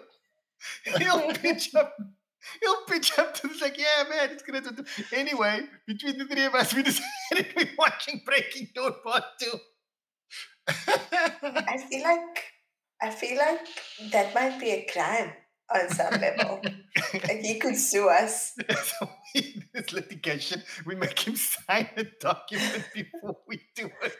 [0.98, 1.96] he'll pitch up.
[2.62, 4.84] He'll pitch up to this like, yeah, man, it's gonna do.
[5.12, 9.58] Anyway, between the three of us, we decided we're watching Breaking Dawn Part Two.
[10.68, 12.44] I feel like
[13.02, 13.60] I feel like
[14.12, 15.32] that might be a crime
[15.74, 16.60] on some level.
[17.12, 18.52] like he could sue us.
[19.74, 24.16] this litigation, we make him sign a document before we do it.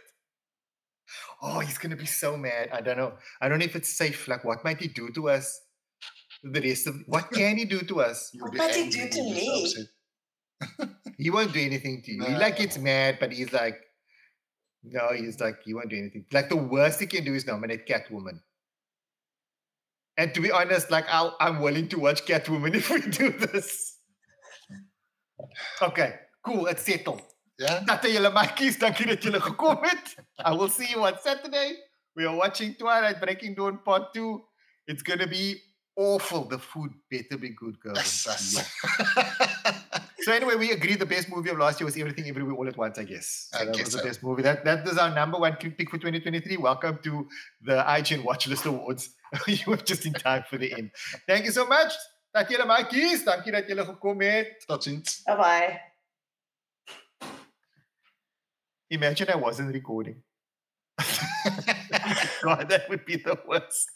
[1.40, 2.70] Oh, he's gonna be so mad.
[2.72, 3.14] I don't know.
[3.40, 4.26] I don't know if it's safe.
[4.28, 5.60] Like, what might he do to us?
[6.42, 8.30] The rest of what can he do to us?
[8.34, 10.88] You'll What might he do to when you're so me?
[11.18, 12.24] He won't do anything to you.
[12.24, 13.76] He like gets mad, but he's like,
[14.84, 16.26] no, he's like, he won't do anything.
[16.32, 18.40] Like the worst he can do is nominate Catwoman.
[20.16, 23.98] And to be honest, like I'll, I'm willing to watch Catwoman if we do this.
[25.82, 26.14] Okay,
[26.44, 26.66] cool.
[26.66, 27.22] It's settled.
[27.58, 27.84] Yeah.
[27.86, 30.16] Tatte julle maatjies, dankie dat julle gekom het.
[30.44, 31.76] I will see you on Saturday.
[32.16, 34.42] We are watching Twilight Breaking Dawn Part 2.
[34.86, 35.60] It's going to be
[35.96, 36.44] awful.
[36.48, 38.26] The food better be good, girls.
[40.24, 40.42] Yes, yes.
[40.42, 40.44] Yeah.
[40.44, 42.76] So anyway, we agreed the best movie of last year was Everything Everywhere All at
[42.76, 43.48] Once, I guess.
[43.52, 44.04] So I that guess was the so.
[44.04, 44.42] best movie.
[44.42, 46.56] That that is our number one pick for 2023.
[46.56, 47.28] Welcome to
[47.62, 49.10] the IGN Watch List Awards.
[49.46, 50.90] you were just in time for the end.
[51.26, 51.92] Thank you so much.
[52.32, 54.64] Dat julle maatjies, dankie dat julle gekom het.
[54.66, 55.22] Tot ziens.
[55.24, 55.80] Bye bye.
[58.88, 60.22] Imagine I wasn't recording.
[62.42, 63.90] God, that would be the worst.